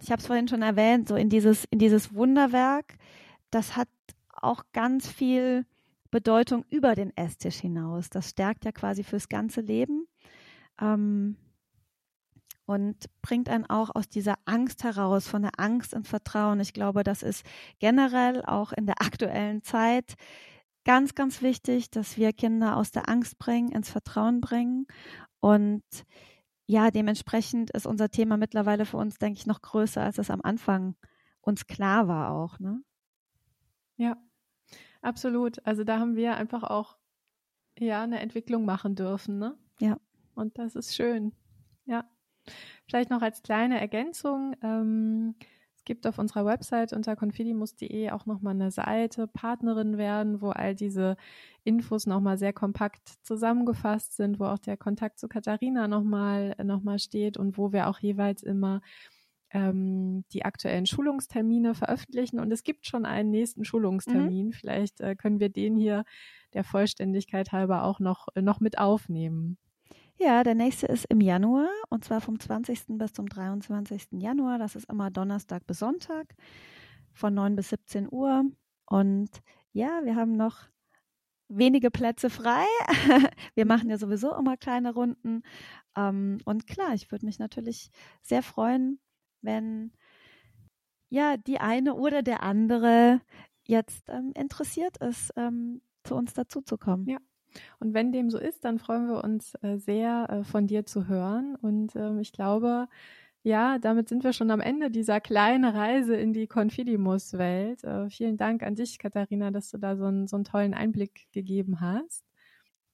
ich 0.00 0.10
habe 0.10 0.20
es 0.20 0.26
vorhin 0.26 0.48
schon 0.48 0.62
erwähnt, 0.62 1.08
so 1.08 1.16
in 1.16 1.28
dieses, 1.28 1.64
in 1.66 1.78
dieses 1.78 2.14
Wunderwerk, 2.14 2.96
das 3.50 3.76
hat 3.76 3.88
auch 4.30 4.64
ganz 4.72 5.08
viel 5.08 5.66
Bedeutung 6.10 6.64
über 6.70 6.94
den 6.94 7.16
Esstisch 7.16 7.56
hinaus. 7.56 8.08
Das 8.08 8.30
stärkt 8.30 8.64
ja 8.64 8.72
quasi 8.72 9.02
fürs 9.02 9.28
ganze 9.28 9.60
Leben 9.60 10.06
ähm, 10.80 11.36
und 12.66 12.96
bringt 13.20 13.48
einen 13.48 13.66
auch 13.66 13.94
aus 13.94 14.08
dieser 14.08 14.36
Angst 14.44 14.84
heraus, 14.84 15.26
von 15.28 15.42
der 15.42 15.58
Angst 15.58 15.92
ins 15.92 16.08
Vertrauen. 16.08 16.60
Ich 16.60 16.72
glaube, 16.72 17.02
das 17.02 17.22
ist 17.22 17.44
generell 17.78 18.44
auch 18.44 18.72
in 18.72 18.86
der 18.86 19.00
aktuellen 19.02 19.62
Zeit 19.62 20.14
ganz, 20.84 21.14
ganz 21.14 21.42
wichtig, 21.42 21.90
dass 21.90 22.16
wir 22.16 22.32
Kinder 22.32 22.76
aus 22.76 22.90
der 22.90 23.08
Angst 23.08 23.38
bringen, 23.38 23.72
ins 23.72 23.90
Vertrauen 23.90 24.40
bringen. 24.40 24.86
Und 25.40 25.82
ja, 26.66 26.90
dementsprechend 26.90 27.70
ist 27.70 27.86
unser 27.86 28.10
Thema 28.10 28.36
mittlerweile 28.36 28.86
für 28.86 28.96
uns, 28.96 29.18
denke 29.18 29.38
ich, 29.38 29.46
noch 29.46 29.60
größer, 29.60 30.02
als 30.02 30.18
es 30.18 30.30
am 30.30 30.40
Anfang 30.42 30.96
uns 31.40 31.66
klar 31.66 32.08
war 32.08 32.32
auch. 32.32 32.58
Ne? 32.58 32.82
Ja, 33.96 34.16
absolut. 35.02 35.64
Also 35.66 35.84
da 35.84 35.98
haben 35.98 36.16
wir 36.16 36.36
einfach 36.36 36.62
auch 36.62 36.96
ja 37.78 38.02
eine 38.02 38.20
Entwicklung 38.20 38.64
machen 38.64 38.94
dürfen. 38.94 39.38
Ne? 39.38 39.58
Ja. 39.78 39.98
Und 40.34 40.58
das 40.58 40.74
ist 40.74 40.94
schön. 40.94 41.32
Ja. 41.84 42.08
Vielleicht 42.86 43.10
noch 43.10 43.22
als 43.22 43.42
kleine 43.42 43.80
Ergänzung. 43.80 44.54
Ähm, 44.62 45.34
gibt 45.84 46.06
auf 46.06 46.18
unserer 46.18 46.44
Website 46.44 46.92
unter 46.92 47.16
confidimus.de 47.16 48.10
auch 48.10 48.26
nochmal 48.26 48.54
eine 48.54 48.70
Seite, 48.70 49.26
Partnerin 49.26 49.98
werden, 49.98 50.40
wo 50.40 50.50
all 50.50 50.74
diese 50.74 51.16
Infos 51.64 52.06
nochmal 52.06 52.38
sehr 52.38 52.52
kompakt 52.52 53.08
zusammengefasst 53.22 54.16
sind, 54.16 54.40
wo 54.40 54.46
auch 54.46 54.58
der 54.58 54.76
Kontakt 54.76 55.18
zu 55.18 55.28
Katharina 55.28 55.88
nochmal 55.88 56.54
noch 56.62 56.82
mal 56.82 56.98
steht 56.98 57.36
und 57.36 57.58
wo 57.58 57.72
wir 57.72 57.88
auch 57.88 57.98
jeweils 57.98 58.42
immer 58.42 58.80
ähm, 59.54 60.24
die 60.32 60.44
aktuellen 60.44 60.84
Schulungstermine 60.84 61.74
veröffentlichen. 61.74 62.40
Und 62.40 62.52
es 62.52 62.64
gibt 62.64 62.86
schon 62.86 63.06
einen 63.06 63.30
nächsten 63.30 63.64
Schulungstermin. 63.64 64.48
Mhm. 64.48 64.52
Vielleicht 64.52 65.00
äh, 65.00 65.14
können 65.14 65.40
wir 65.40 65.48
den 65.48 65.76
hier 65.76 66.04
der 66.52 66.64
Vollständigkeit 66.64 67.52
halber 67.52 67.84
auch 67.84 68.00
noch, 68.00 68.26
noch 68.34 68.60
mit 68.60 68.78
aufnehmen. 68.78 69.56
Ja, 70.18 70.44
der 70.44 70.54
nächste 70.54 70.86
ist 70.86 71.06
im 71.06 71.20
Januar 71.20 71.68
und 71.90 72.04
zwar 72.04 72.20
vom 72.20 72.38
20. 72.38 72.98
bis 72.98 73.12
zum 73.12 73.28
23. 73.28 74.08
Januar. 74.12 74.58
Das 74.58 74.76
ist 74.76 74.88
immer 74.88 75.10
Donnerstag 75.10 75.66
bis 75.66 75.80
Sonntag 75.80 76.34
von 77.12 77.34
9 77.34 77.56
bis 77.56 77.70
17 77.70 78.08
Uhr. 78.10 78.44
Und 78.86 79.30
ja, 79.72 80.00
wir 80.04 80.14
haben 80.14 80.36
noch 80.36 80.68
wenige 81.48 81.90
Plätze 81.90 82.30
frei. 82.30 82.64
wir 83.54 83.66
machen 83.66 83.90
ja 83.90 83.98
sowieso 83.98 84.34
immer 84.34 84.56
kleine 84.56 84.94
Runden. 84.94 85.42
Ähm, 85.96 86.38
und 86.44 86.66
klar, 86.66 86.94
ich 86.94 87.10
würde 87.10 87.26
mich 87.26 87.38
natürlich 87.38 87.90
sehr 88.22 88.42
freuen, 88.42 89.00
wenn 89.42 89.92
ja 91.08 91.36
die 91.36 91.58
eine 91.60 91.94
oder 91.94 92.22
der 92.22 92.42
andere 92.42 93.20
jetzt 93.66 94.08
ähm, 94.08 94.32
interessiert 94.36 94.96
ist, 94.98 95.32
ähm, 95.36 95.82
zu 96.04 96.14
uns 96.14 96.34
dazuzukommen. 96.34 97.08
Ja, 97.08 97.18
und 97.80 97.94
wenn 97.94 98.12
dem 98.12 98.30
so 98.30 98.38
ist, 98.38 98.64
dann 98.64 98.78
freuen 98.78 99.08
wir 99.08 99.22
uns 99.24 99.54
äh, 99.62 99.76
sehr, 99.76 100.28
äh, 100.30 100.44
von 100.44 100.66
dir 100.66 100.86
zu 100.86 101.08
hören. 101.08 101.56
Und 101.60 101.94
ähm, 101.96 102.18
ich 102.18 102.32
glaube, 102.32 102.88
ja, 103.42 103.78
damit 103.78 104.08
sind 104.08 104.24
wir 104.24 104.32
schon 104.32 104.50
am 104.50 104.60
Ende 104.60 104.90
dieser 104.90 105.20
kleinen 105.20 105.64
Reise 105.64 106.16
in 106.16 106.32
die 106.32 106.46
Confidimus-Welt. 106.46 107.84
Äh, 107.84 108.08
vielen 108.10 108.36
Dank 108.36 108.62
an 108.62 108.74
dich, 108.74 108.98
Katharina, 108.98 109.50
dass 109.50 109.70
du 109.70 109.78
da 109.78 109.96
so, 109.96 110.04
einen, 110.04 110.26
so 110.26 110.36
einen 110.36 110.44
tollen 110.44 110.74
Einblick 110.74 111.26
gegeben 111.32 111.80
hast. 111.80 112.24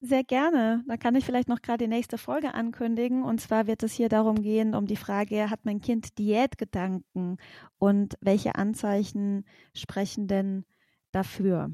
Sehr 0.03 0.23
gerne. 0.23 0.83
Da 0.87 0.97
kann 0.97 1.15
ich 1.15 1.23
vielleicht 1.23 1.47
noch 1.47 1.61
gerade 1.61 1.85
die 1.85 1.87
nächste 1.87 2.17
Folge 2.17 2.55
ankündigen. 2.55 3.23
Und 3.23 3.39
zwar 3.39 3.67
wird 3.67 3.83
es 3.83 3.93
hier 3.93 4.09
darum 4.09 4.41
gehen, 4.41 4.73
um 4.73 4.87
die 4.87 4.95
Frage, 4.95 5.49
hat 5.51 5.59
mein 5.63 5.79
Kind 5.79 6.17
Diätgedanken 6.17 7.37
und 7.77 8.17
welche 8.19 8.55
Anzeichen 8.55 9.45
sprechen 9.75 10.27
denn 10.27 10.65
dafür? 11.11 11.69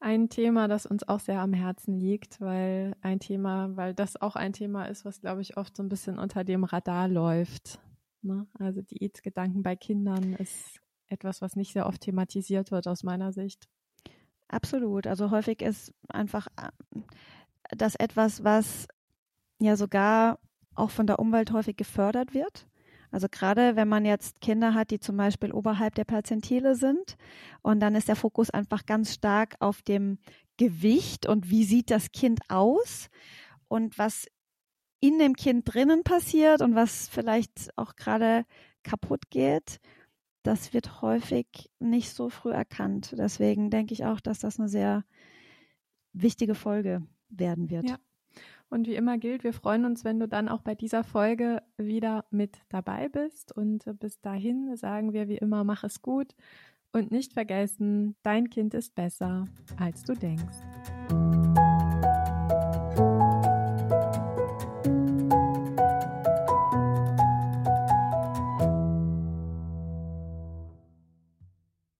Ein 0.00 0.28
Thema, 0.28 0.68
das 0.68 0.86
uns 0.86 1.06
auch 1.08 1.20
sehr 1.20 1.40
am 1.40 1.52
Herzen 1.52 1.98
liegt, 1.98 2.40
weil 2.40 2.94
ein 3.02 3.20
Thema, 3.20 3.76
weil 3.76 3.94
das 3.94 4.20
auch 4.20 4.36
ein 4.36 4.52
Thema 4.52 4.84
ist, 4.84 5.04
was 5.04 5.20
glaube 5.20 5.40
ich 5.42 5.56
oft 5.56 5.76
so 5.76 5.82
ein 5.82 5.88
bisschen 5.88 6.18
unter 6.18 6.44
dem 6.44 6.64
Radar 6.64 7.08
läuft. 7.08 7.80
Ne? 8.22 8.46
Also 8.58 8.82
Diätgedanken 8.82 9.62
bei 9.62 9.76
Kindern 9.76 10.34
ist 10.34 10.80
etwas, 11.08 11.40
was 11.40 11.56
nicht 11.56 11.72
sehr 11.72 11.86
oft 11.86 12.00
thematisiert 12.02 12.70
wird 12.70 12.86
aus 12.86 13.02
meiner 13.02 13.32
Sicht. 13.32 13.68
Absolut. 14.48 15.06
Also 15.06 15.30
häufig 15.30 15.62
ist 15.62 15.92
einfach 16.08 16.46
äh, 16.56 17.00
das 17.76 17.94
etwas, 17.96 18.44
was 18.44 18.86
ja 19.60 19.76
sogar 19.76 20.38
auch 20.74 20.90
von 20.90 21.06
der 21.06 21.18
Umwelt 21.18 21.52
häufig 21.52 21.76
gefördert 21.76 22.34
wird. 22.34 22.66
Also 23.10 23.26
gerade 23.30 23.76
wenn 23.76 23.88
man 23.88 24.04
jetzt 24.04 24.40
Kinder 24.40 24.74
hat, 24.74 24.90
die 24.90 25.00
zum 25.00 25.16
Beispiel 25.16 25.52
oberhalb 25.52 25.94
der 25.94 26.04
Perzentile 26.04 26.74
sind 26.74 27.16
und 27.62 27.80
dann 27.80 27.94
ist 27.94 28.08
der 28.08 28.16
Fokus 28.16 28.50
einfach 28.50 28.86
ganz 28.86 29.14
stark 29.14 29.56
auf 29.60 29.82
dem 29.82 30.18
Gewicht 30.56 31.26
und 31.26 31.50
wie 31.50 31.64
sieht 31.64 31.90
das 31.90 32.12
Kind 32.12 32.40
aus 32.48 33.08
und 33.68 33.98
was 33.98 34.26
in 35.00 35.18
dem 35.18 35.34
Kind 35.34 35.72
drinnen 35.72 36.02
passiert 36.02 36.60
und 36.60 36.74
was 36.74 37.08
vielleicht 37.08 37.70
auch 37.76 37.94
gerade 37.96 38.44
kaputt 38.82 39.30
geht, 39.30 39.80
das 40.42 40.72
wird 40.72 41.02
häufig 41.02 41.70
nicht 41.78 42.12
so 42.14 42.30
früh 42.30 42.52
erkannt. 42.52 43.14
Deswegen 43.16 43.70
denke 43.70 43.94
ich 43.94 44.04
auch, 44.04 44.20
dass 44.20 44.40
das 44.40 44.58
eine 44.58 44.68
sehr 44.68 45.04
wichtige 46.12 46.54
Folge 46.54 47.06
werden 47.28 47.70
wird. 47.70 47.90
Ja. 47.90 47.98
Und 48.70 48.86
wie 48.86 48.96
immer 48.96 49.16
gilt, 49.18 49.44
wir 49.44 49.52
freuen 49.52 49.84
uns, 49.84 50.04
wenn 50.04 50.20
du 50.20 50.28
dann 50.28 50.48
auch 50.48 50.60
bei 50.60 50.74
dieser 50.74 51.02
Folge 51.02 51.62
wieder 51.78 52.26
mit 52.30 52.58
dabei 52.68 53.08
bist. 53.08 53.50
Und 53.52 53.84
bis 53.98 54.20
dahin 54.20 54.76
sagen 54.76 55.12
wir 55.12 55.28
wie 55.28 55.38
immer, 55.38 55.64
mach 55.64 55.84
es 55.84 56.02
gut 56.02 56.34
und 56.92 57.10
nicht 57.10 57.32
vergessen, 57.32 58.16
dein 58.22 58.50
Kind 58.50 58.74
ist 58.74 58.94
besser, 58.94 59.46
als 59.78 60.04
du 60.04 60.14
denkst. 60.14 60.58